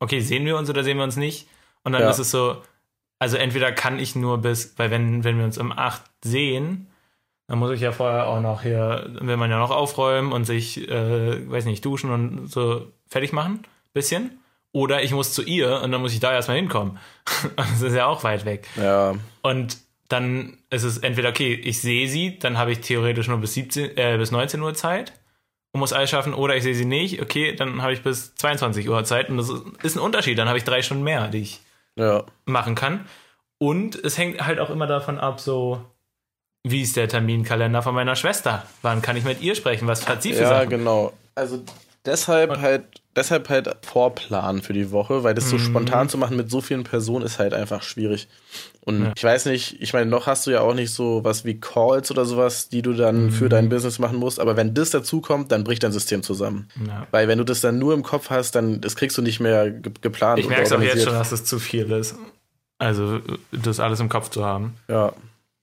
[0.00, 1.48] Okay, sehen wir uns oder sehen wir uns nicht?
[1.84, 2.10] Und dann Ja.
[2.10, 2.62] ist es so,
[3.18, 6.88] also entweder kann ich nur bis, weil wenn, wenn wir uns um 8 sehen,
[7.46, 10.86] dann muss ich ja vorher auch noch hier, will man ja noch aufräumen und sich,
[10.88, 13.62] äh, weiß nicht, duschen und so fertig machen,
[13.94, 14.38] bisschen.
[14.72, 16.98] Oder ich muss zu ihr und dann muss ich da erstmal hinkommen.
[17.56, 18.68] das ist ja auch weit weg.
[18.76, 19.78] ja, Und
[20.08, 23.96] dann ist es entweder, okay, ich sehe sie, dann habe ich theoretisch nur bis, 17,
[23.96, 25.12] äh, bis 19 Uhr Zeit
[25.72, 28.88] und muss alles schaffen, oder ich sehe sie nicht, okay, dann habe ich bis 22
[28.88, 29.50] Uhr Zeit und das
[29.82, 31.60] ist, ein Unterschied, dann habe ich drei Stunden mehr, die ich
[31.96, 33.06] ja, machen kann.
[33.58, 35.84] Und es hängt halt auch immer davon ab, so,
[36.64, 38.66] wie ist der Terminkalender von meiner Schwester?
[38.82, 39.88] Wann kann ich mit ihr sprechen?
[39.88, 40.70] Was hat sie für ja, Sachen?
[40.70, 41.12] genau.
[41.34, 41.62] Also
[42.04, 42.84] deshalb halt,
[43.18, 45.60] deshalb halt Vorplan für die Woche, weil das so Mhm.
[45.60, 48.28] spontan zu machen mit so vielen Personen ist halt einfach schwierig.
[48.80, 49.12] Und Ja.
[49.14, 52.10] ich weiß nicht, ich meine, noch hast du ja auch nicht so was wie Calls
[52.10, 53.30] oder sowas, die du dann Mhm.
[53.32, 56.68] für dein Business machen musst, aber wenn das dazu kommt, dann bricht dein System zusammen.
[56.86, 57.06] Ja.
[57.10, 59.70] Weil wenn du das dann nur im Kopf hast, dann das kriegst du nicht mehr
[59.70, 62.14] ge geplant Ich merke es auch jetzt schon, dass es zu viel ist.
[62.78, 64.76] Also, das alles im Kopf zu haben.
[64.88, 65.12] Ja.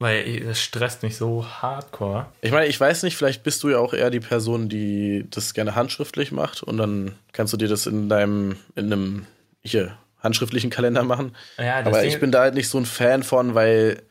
[0.05, 2.27] Weil es stresst mich so hardcore.
[2.41, 5.53] Ich meine, ich weiß nicht, vielleicht bist du ja auch eher die Person, die das
[5.53, 9.25] gerne handschriftlich macht und dann kannst du dir das in deinem, in einem,
[9.63, 11.35] hier, handschriftlichen Kalender machen.
[11.57, 14.01] Ja, das Aber Ding- ich bin da halt nicht so ein Fan von, weil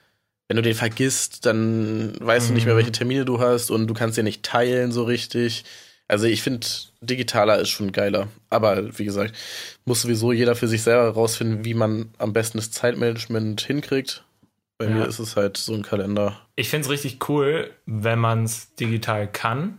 [0.48, 2.78] wenn du den vergisst, dann weißt du nicht mehr, Mhm.
[2.78, 5.64] welche Termine du hast und du kannst den nicht teilen so richtig.
[6.06, 6.66] Also ich finde,
[7.00, 8.28] digitaler ist schon geiler.
[8.50, 9.34] Aber wie gesagt,
[9.86, 14.22] muss sowieso jeder für sich selber rausfinden, wie man am besten das Zeitmanagement hinkriegt.
[14.84, 14.96] Bei Ja.
[14.98, 16.38] mir ist es halt so ein Kalender.
[16.56, 19.78] Ich finde es richtig cool, wenn man es digital kann.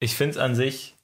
[0.00, 0.94] Ich finde es an sich,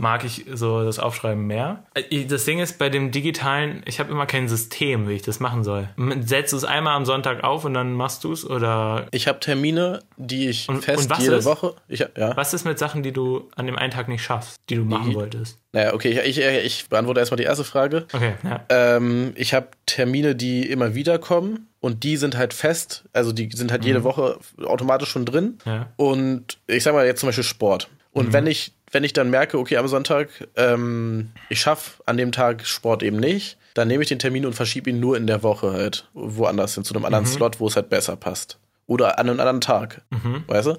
[0.00, 1.82] mag ich so das Aufschreiben mehr.
[1.94, 5.40] Äh, Das Ding ist, bei dem digitalen, ich habe immer kein System, wie ich das
[5.40, 5.88] machen soll.
[6.20, 8.48] Setzt du es einmal am Sonntag auf und dann machst du es?
[8.48, 11.44] Oder Ich habe Termine, die ich Und- fest und was jede ist?
[11.46, 11.74] Woche.
[11.88, 12.36] Ich, ja.
[12.36, 15.10] was ist mit Sachen, die du an dem einen Tag nicht schaffst, die du machen
[15.10, 15.58] Die- wolltest?
[15.72, 18.06] Naja, okay, ich, ich, ich beantworte erstmal die erste Frage.
[18.12, 18.64] Okay, ja.
[18.68, 23.50] Ähm, ich habe Termine, die immer wieder kommen und die sind halt fest, also die
[23.52, 25.58] sind halt jede Woche automatisch schon drin.
[25.66, 25.88] ja.
[25.96, 27.88] Und ich sag mal jetzt zum Beispiel Sport.
[28.12, 32.32] Und wenn ich, wenn ich dann merke, okay, am Sonntag, ähm, ich schaffe an dem
[32.32, 35.42] Tag Sport eben nicht, dann nehme ich den Termin und verschiebe ihn nur in der
[35.42, 38.58] Woche halt woanders hin, zu einem anderen Slot, wo es halt besser passt.
[38.86, 40.02] Oder an einem anderen Tag.
[40.10, 40.44] Mhm.
[40.46, 40.78] Weißt du?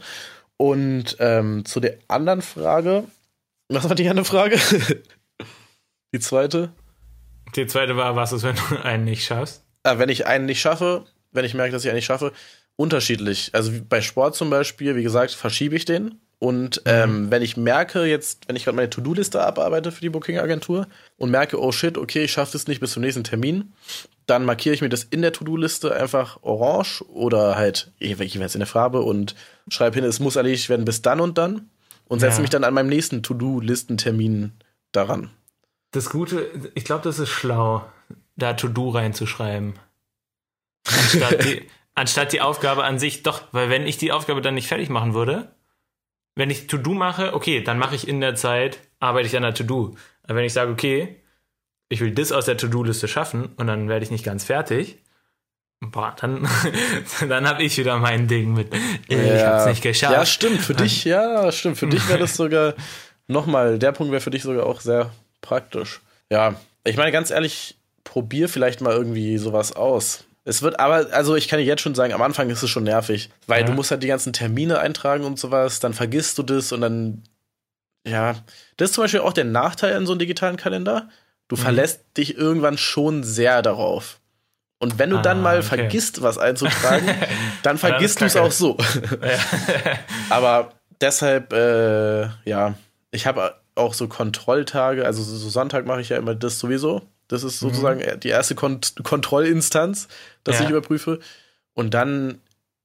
[0.57, 3.05] Und ähm, zu der anderen Frage,
[3.69, 4.59] was war die andere Frage?
[6.13, 6.71] die zweite?
[7.55, 9.63] Die zweite war, was ist, wenn du einen nicht schaffst?
[9.83, 12.33] Ah, wenn ich einen nicht schaffe, wenn ich merke, dass ich einen nicht schaffe,
[12.75, 13.51] unterschiedlich.
[13.53, 16.19] Also bei Sport zum Beispiel, wie gesagt, verschiebe ich den.
[16.41, 20.87] Und ähm, wenn ich merke, jetzt, wenn ich gerade meine To-Do-Liste abarbeite für die Booking-Agentur
[21.17, 23.73] und merke, oh shit, okay, ich schaffe es nicht bis zum nächsten Termin,
[24.25, 28.67] dann markiere ich mir das in der To-Do-Liste einfach orange oder halt jeweils in der
[28.67, 29.35] Farbe und
[29.67, 31.69] schreibe hin, es muss erledigt werden bis dann und dann
[32.07, 32.41] und setze Ja.
[32.41, 34.53] mich dann an meinem nächsten To-Do-Listentermin
[34.93, 35.31] daran.
[35.91, 37.83] Das Gute, ich glaube, das ist schlau,
[38.37, 39.73] da To-Do reinzuschreiben.
[40.87, 44.67] Anstatt die, anstatt die Aufgabe an sich, doch, weil wenn ich die Aufgabe dann nicht
[44.67, 45.51] fertig machen würde,
[46.39, 49.53] wenn ich To-Do mache, okay, dann mache ich in der Zeit, arbeite ich an der
[49.53, 49.95] To-Do.
[50.23, 51.17] Aber wenn ich sage, okay,
[51.89, 54.97] ich will das aus der To-Do-Liste schaffen und dann werde ich nicht ganz fertig,
[55.81, 56.45] Boah, dann,
[57.29, 58.73] dann habe ich wieder mein Ding mit.
[59.09, 59.35] Äh, ja.
[59.35, 60.13] Ich hab's nicht geschafft.
[60.13, 60.59] Ja, stimmt.
[60.59, 61.77] Für dich, ja, stimmt.
[61.77, 62.73] Für dich wäre das sogar
[63.27, 66.01] nochmal, der Punkt wäre für dich sogar auch sehr praktisch.
[66.29, 70.25] Ja, ich meine, ganz ehrlich, probier vielleicht mal irgendwie sowas aus.
[70.49, 72.83] Es wird aber, also ich kann dir jetzt schon sagen, am Anfang ist es schon
[72.83, 73.67] nervig, weil Ja.
[73.67, 77.23] du musst halt die ganzen Termine eintragen und sowas, dann vergisst du das und dann,
[78.07, 78.35] ja,
[78.77, 81.09] das ist zum Beispiel auch der Nachteil an so einem digitalen Kalender.
[81.49, 81.59] Du Mhm.
[81.61, 84.19] verlässt dich irgendwann schon sehr darauf.
[84.79, 85.67] Und wenn du Ah, dann mal okay.
[85.67, 87.07] vergisst, was einzutragen,
[87.63, 88.77] dann ist vergisst du es auch so.
[90.29, 90.71] Aber
[91.01, 92.75] deshalb, äh, ja,
[93.11, 97.01] ich habe auch so Kontrolltage, also so so Sonntag mache ich ja immer das sowieso.
[97.29, 100.07] Das ist sozusagen die erste Kont Kontrollinstanz,
[100.43, 100.61] dass Mhm.
[100.63, 100.65] Ja.
[100.65, 101.19] ich überprüfe.
[101.73, 102.39] Und dann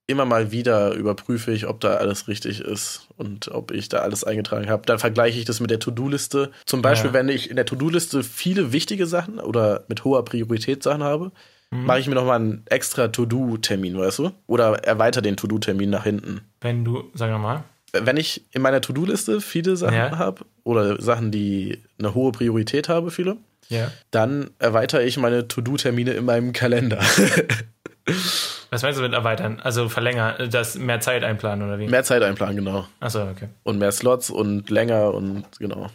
[0.06, 4.22] immer mal wieder überprüfe ich, ob da alles richtig ist und ob ich da alles
[4.22, 4.84] eingetragen habe.
[4.86, 6.50] Dann vergleiche ich das mit der To-Do-Liste.
[6.66, 7.14] Zum Beispiel, Ja.
[7.14, 11.32] wenn ich in der To-Do-Liste viele wichtige Sachen oder mit hoher Priorität Sachen habe,
[11.70, 11.86] Mhm.
[11.86, 14.30] mache ich mir nochmal einen extra To-Do-Termin, weißt du?
[14.46, 17.64] Oder erweitere den To-Do-Termin nach hinten Wenn du, sag nochmal.
[18.00, 20.18] Wenn ich in meiner To-Do-Liste viele Sachen Ja.
[20.18, 23.36] habe oder Sachen, die eine hohe Priorität habe, viele,
[23.68, 23.90] Ja.
[24.10, 27.00] dann erweitere ich meine To-Do-Termine in meinem Kalender.
[28.70, 29.60] Was meinst du mit erweitern?
[29.62, 31.86] Also verlängern, das mehr Zeit einplanen oder wie?
[31.88, 32.86] mehr Zeit einplanen, genau.
[33.00, 33.48] Achso, okay.
[33.62, 35.88] Und mehr Slots und länger und genau.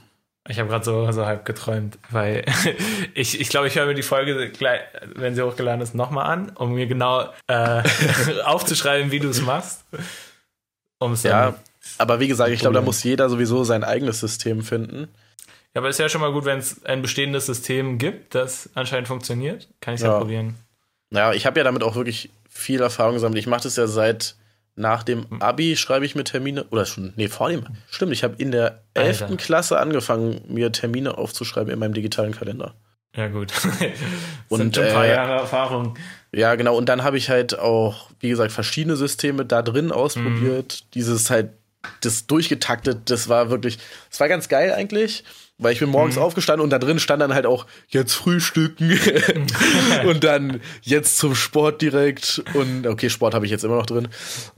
[0.47, 2.43] Ich habe gerade so, so halb geträumt, weil
[3.14, 4.80] ich ich, glaube, ich höre mir die Folge, gleich,
[5.16, 7.84] wenn sie hochgeladen ist, nochmal an, um mir genau äh,
[8.45, 9.84] aufzuschreiben, wie du es machst.
[10.97, 11.56] Um's Ja,
[12.00, 15.08] aber wie gesagt, ich glaube, da muss jeder sowieso sein eigenes System finden.
[15.74, 19.08] Ja, aber ist ja schon mal gut, wenn es ein bestehendes System gibt, das anscheinend
[19.08, 19.68] funktioniert.
[19.82, 20.18] Kann ich ja, Ja.
[20.20, 20.56] probieren.
[21.12, 23.39] Naja, ich habe ja damit auch wirklich viel Erfahrung gesammelt.
[23.39, 24.36] Ich mache das ja seit
[24.76, 27.66] nach dem Abi, schreibe ich mir Termine, oder schon, nee, vor dem.
[27.89, 29.24] Stimmt, ich habe in der 11.
[29.24, 29.36] Alter.
[29.38, 32.76] Klasse angefangen, mir Termine aufzuschreiben in meinem digitalen Kalender.
[33.16, 33.52] Ja, gut.
[33.64, 33.66] das
[34.47, 35.97] Und, sind schon ein paar äh, Jahre Erfahrung.
[36.32, 36.78] Ja, genau.
[36.78, 40.86] Und dann habe ich halt auch, wie gesagt, verschiedene Systeme da drin ausprobiert.
[40.93, 41.50] Dieses halt,
[42.01, 43.77] das durchgetaktet, das war wirklich,
[44.09, 45.23] das war ganz geil eigentlich.
[45.61, 48.97] Weil ich bin morgens aufgestanden und da drin stand dann halt auch jetzt frühstücken
[50.07, 54.07] und dann jetzt zum Sport direkt und okay, Sport habe ich jetzt immer noch drin.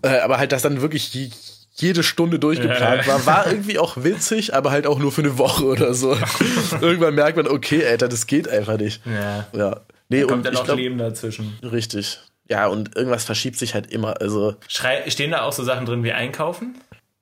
[0.03, 1.31] Äh, aber halt, dass dann wirklich je,
[1.73, 5.65] jede Stunde durchgeplant war, war irgendwie auch witzig, aber halt auch nur für eine Woche
[5.65, 6.15] oder so.
[6.81, 9.01] Irgendwann merkt man, okay, Alter, das geht einfach nicht.
[9.05, 9.47] Ja.
[9.57, 9.81] Ja.
[10.09, 11.57] Nee, Kommt und dann noch glaub, Leben dazwischen.
[11.63, 12.19] Richtig.
[12.47, 14.19] Ja, und irgendwas verschiebt sich halt immer.
[14.21, 16.75] Also, Schrei stehen da auch so Sachen drin wie einkaufen?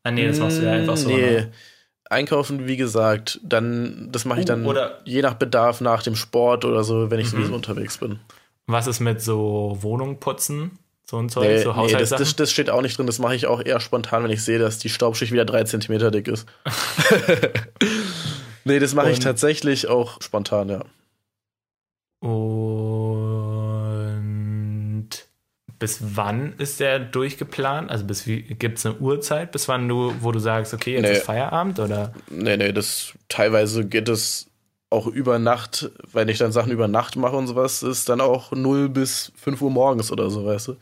[0.09, 1.07] Ah, nee, das machst du ja einfach so.
[1.09, 1.21] nee.
[1.21, 1.51] Ne?
[2.11, 6.15] Einkaufen, wie gesagt, dann, das mache ich Uh, dann oder- je nach Bedarf nach dem
[6.15, 7.37] Sport oder so, wenn ich Mhm.
[7.37, 8.19] sowieso unterwegs bin.
[8.65, 10.71] Was ist mit so Wohnung putzen?
[11.05, 13.35] So ein Zeug, Nee, so nee das, das, das steht auch nicht drin, das mache
[13.35, 16.47] ich auch eher spontan, wenn ich sehe, dass die Staubschicht wieder drei Zentimeter dick ist.
[18.63, 20.85] nee, das mache ich tatsächlich auch spontan, ja.
[22.21, 22.88] Und
[25.79, 27.89] bis wann ist der durchgeplant?
[27.89, 31.03] Also bis wie gibt es eine Uhrzeit, bis wann du, wo du sagst, okay, jetzt
[31.03, 31.11] Nee.
[31.13, 32.13] ist Feierabend oder?
[32.29, 34.47] Nee, nee, das teilweise geht es
[34.89, 38.51] auch über Nacht, wenn ich dann Sachen über Nacht mache und sowas, ist dann auch
[38.51, 40.77] 0 bis 5 Uhr morgens oder so, weißt du?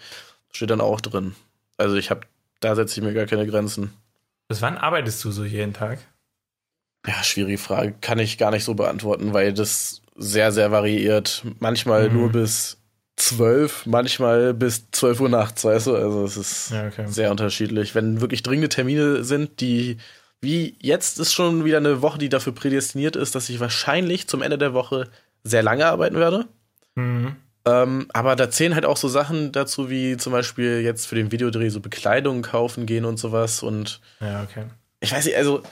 [0.51, 1.35] Steht dann auch drin.
[1.77, 2.21] Also ich habe,
[2.61, 3.93] da setze ich mir gar keine Grenzen.
[4.47, 5.99] Bis wann arbeitest du so jeden Tag?
[7.05, 7.95] Ja, schwierige Frage.
[8.01, 11.43] Kann ich gar nicht so beantworten, weil das sehr, sehr variiert.
[11.59, 12.13] Manchmal Mhm.
[12.15, 12.77] nur bis
[13.17, 15.95] 12, manchmal bis 12 Uhr nachts, weißt du?
[15.95, 17.05] Also es ist Ja, okay.
[17.07, 17.95] sehr unterschiedlich.
[17.95, 19.97] Wenn wirklich dringende Termine sind, die
[20.39, 24.43] wie jetzt ist schon wieder eine Woche, die dafür prädestiniert ist, dass ich wahrscheinlich zum
[24.43, 25.09] Ende der Woche
[25.43, 26.45] sehr lange arbeiten werde.
[26.93, 27.35] Mhm.
[27.65, 31.31] Ähm, aber da zählen halt auch so Sachen dazu, wie zum Beispiel jetzt für den
[31.31, 33.63] Videodreh so Bekleidung kaufen gehen und sowas.
[33.63, 34.65] Und Ja, okay.
[34.99, 35.63] ich weiß nicht, also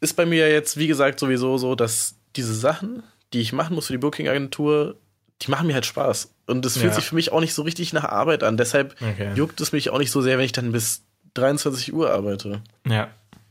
[0.00, 3.02] ist bei mir jetzt, wie gesagt, sowieso so, dass diese Sachen,
[3.32, 4.96] die ich machen muss für die Booking-Agentur,
[5.42, 6.32] die machen mir halt Spaß.
[6.50, 6.96] Und es fühlt Ja.
[6.96, 8.56] sich für mich auch nicht so richtig nach Arbeit an.
[8.56, 9.32] Deshalb Okay.
[9.34, 11.02] juckt es mich auch nicht so sehr, wenn ich dann bis
[11.34, 12.60] 23 Uhr arbeite.
[12.86, 13.08] Ja.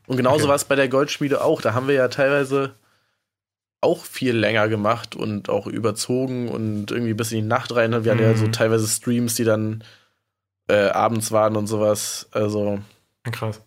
[0.07, 0.49] Und genauso Okay.
[0.49, 1.61] war es bei der Goldschmiede auch.
[1.61, 2.73] Da haben wir ja teilweise
[3.81, 7.91] auch viel länger gemacht und auch überzogen und irgendwie bis in die Nacht rein.
[8.03, 8.51] Wir hatten ja so Mhm.
[8.51, 9.83] teilweise Streams, die dann
[10.67, 12.27] äh, abends waren und sowas.
[12.31, 12.79] Also,
[13.31, 13.61] Krass.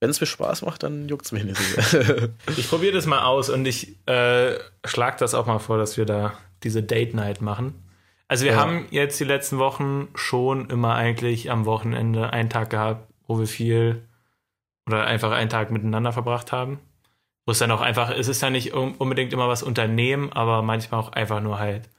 [0.00, 2.28] wenn es mir Spaß macht, dann juckt es mich nicht so sehr.
[2.58, 6.04] Ich probiere das mal aus und ich äh, schlage das auch mal vor, dass wir
[6.04, 7.74] da diese Date Night machen.
[8.28, 8.58] Also wir Ja.
[8.58, 13.46] haben jetzt die letzten Wochen schon immer eigentlich am Wochenende einen Tag gehabt, wo wir
[13.46, 14.02] viel
[14.86, 16.78] oder einfach einen Tag miteinander verbracht haben.
[17.46, 20.62] Wo es dann auch einfach, es ist ja nicht un- unbedingt immer was unternehmen, aber
[20.62, 21.90] manchmal auch einfach nur halt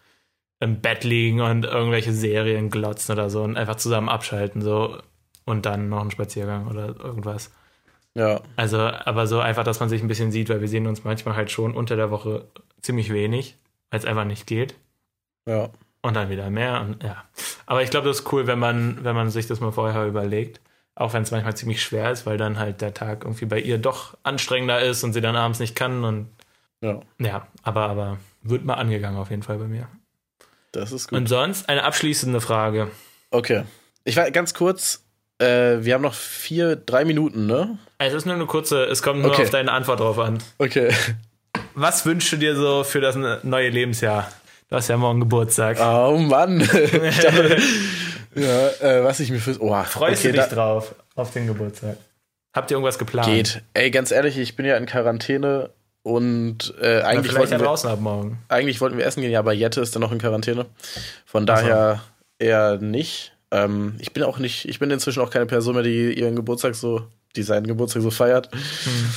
[0.59, 4.97] im Bett liegen und irgendwelche Serien glotzen oder so und einfach zusammen abschalten so
[5.45, 7.51] und dann noch einen Spaziergang oder irgendwas.
[8.15, 8.41] ja.
[8.55, 11.35] Also, aber so einfach, dass man sich ein bisschen sieht, weil wir sehen uns manchmal
[11.35, 12.47] halt schon unter der Woche
[12.81, 13.55] ziemlich wenig,
[13.91, 14.75] weil es einfach nicht geht.
[15.47, 15.69] Ja.
[16.05, 16.81] Und dann wieder mehr.
[16.81, 17.23] Und, ja.
[17.65, 20.61] Aber ich glaube, das ist cool, wenn man, wenn man sich das mal vorher überlegt.
[20.97, 23.77] Auch wenn es manchmal ziemlich schwer ist, weil dann halt der Tag irgendwie bei ihr
[23.77, 26.03] doch anstrengender ist und sie dann abends nicht kann.
[26.05, 26.29] Und
[26.81, 29.87] Ja, ja, aber, aber wird mal angegangen auf jeden Fall bei mir.
[30.71, 31.17] das ist gut.
[31.17, 32.89] Und sonst eine abschließende Frage.
[33.31, 33.63] Okay.
[34.05, 35.03] Ich war ganz kurz,
[35.39, 37.77] äh, wir haben noch vier, drei Minuten, ne?
[37.97, 39.43] Es ist nur eine kurze, es kommt nur Okay.
[39.43, 40.37] auf deine Antwort drauf an.
[40.59, 40.93] Okay.
[41.73, 44.31] Was wünschst du dir so für das neue Lebensjahr?
[44.67, 45.77] Du hast ja morgen Geburtstag.
[45.79, 46.59] Oh Mann.
[46.59, 47.57] dachte,
[48.35, 49.55] ja, äh, was ich mir für.
[49.61, 51.97] Oh, Freust okay, du dich drauf auf den Geburtstag?
[52.53, 53.27] Habt ihr irgendwas geplant?
[53.27, 53.61] Geht.
[53.73, 55.69] Ey, ganz ehrlich, ich bin ja in Quarantäne
[56.01, 58.39] und äh, Na, eigentlich, vielleicht wollten ja wir, draußen ab morgen.
[58.47, 60.65] eigentlich wollten wir essen gehen, ja, aber Jette ist dann noch in Quarantäne.
[61.25, 62.01] Von daher
[62.39, 63.33] eher nicht.
[63.51, 66.75] Ähm, ich bin auch nicht, ich bin inzwischen auch keine Person mehr, die ihren Geburtstag
[66.75, 68.49] so, die seinen Geburtstag so feiert.
[68.51, 69.09] Hm.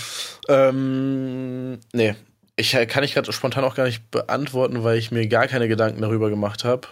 [0.48, 2.16] Ähm, nee.
[2.58, 5.68] Ich äh, kann ich gerade spontan auch gar nicht beantworten, weil ich mir gar keine
[5.68, 6.88] Gedanken darüber gemacht habe.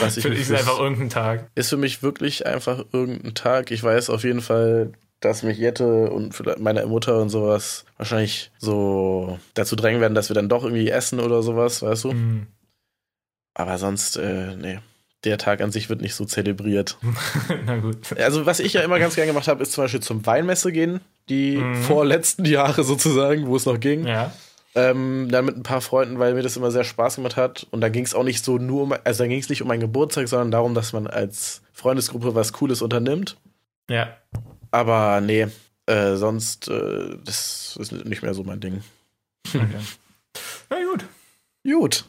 [0.00, 1.50] Was ich Für mir dich ist einfach irgendein Tag.
[1.54, 3.70] ist für mich wirklich einfach irgendein Tag.
[3.70, 8.50] Ich weiß auf jeden Fall, dass mich Jette und vielleicht meine Mutter und sowas wahrscheinlich
[8.58, 12.10] so dazu drängen werden, dass wir dann doch irgendwie essen oder sowas, weißt du?
[12.10, 12.46] Hm.
[13.54, 14.78] Aber sonst, äh, nee.
[15.24, 16.98] Der Tag an sich wird nicht so zelebriert.
[17.66, 17.96] Na gut.
[18.18, 21.00] Also, was ich ja immer ganz gern gemacht habe, ist zum Beispiel zum Weinmesse gehen.
[21.28, 21.82] Die Mhm.
[21.82, 24.06] vorletzten Jahre sozusagen, wo es noch ging.
[24.06, 24.32] Ja.
[24.74, 27.66] Ähm, dann mit ein paar Freunden, weil mir das immer sehr Spaß gemacht hat.
[27.70, 29.68] Und da ging es auch nicht so nur um, also da ging es nicht um
[29.68, 33.36] meinen Geburtstag, sondern darum, dass man als Freundesgruppe was Cooles unternimmt.
[33.88, 34.14] Ja.
[34.70, 35.46] Aber nee,
[35.86, 38.82] äh, sonst, äh, das ist nicht mehr so mein Ding.
[39.48, 39.64] Okay.
[40.68, 41.04] Na gut.
[41.64, 42.04] Gut.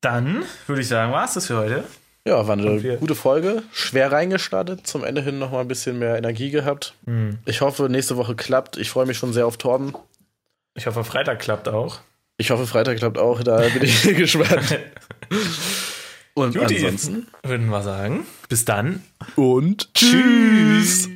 [0.00, 1.84] Dann würde ich sagen, war es das für heute.
[2.26, 3.62] Ja, war eine gute Folge.
[3.72, 4.86] Schwer reingestartet.
[4.86, 6.94] Zum Ende hin noch mal ein bisschen mehr Energie gehabt.
[7.06, 7.38] Hm.
[7.46, 8.76] Ich hoffe, nächste Woche klappt.
[8.76, 9.94] Ich freue mich schon sehr auf Torben.
[10.74, 12.00] Ich hoffe, Freitag klappt auch.
[12.36, 13.42] Ich hoffe, Freitag klappt auch.
[13.42, 14.78] Da bin ich gespannt.
[16.34, 16.76] Und Juti.
[16.76, 17.26] ansonsten.
[17.42, 18.26] Würden wir sagen.
[18.48, 19.02] Bis dann.
[19.36, 21.10] Und tschüss.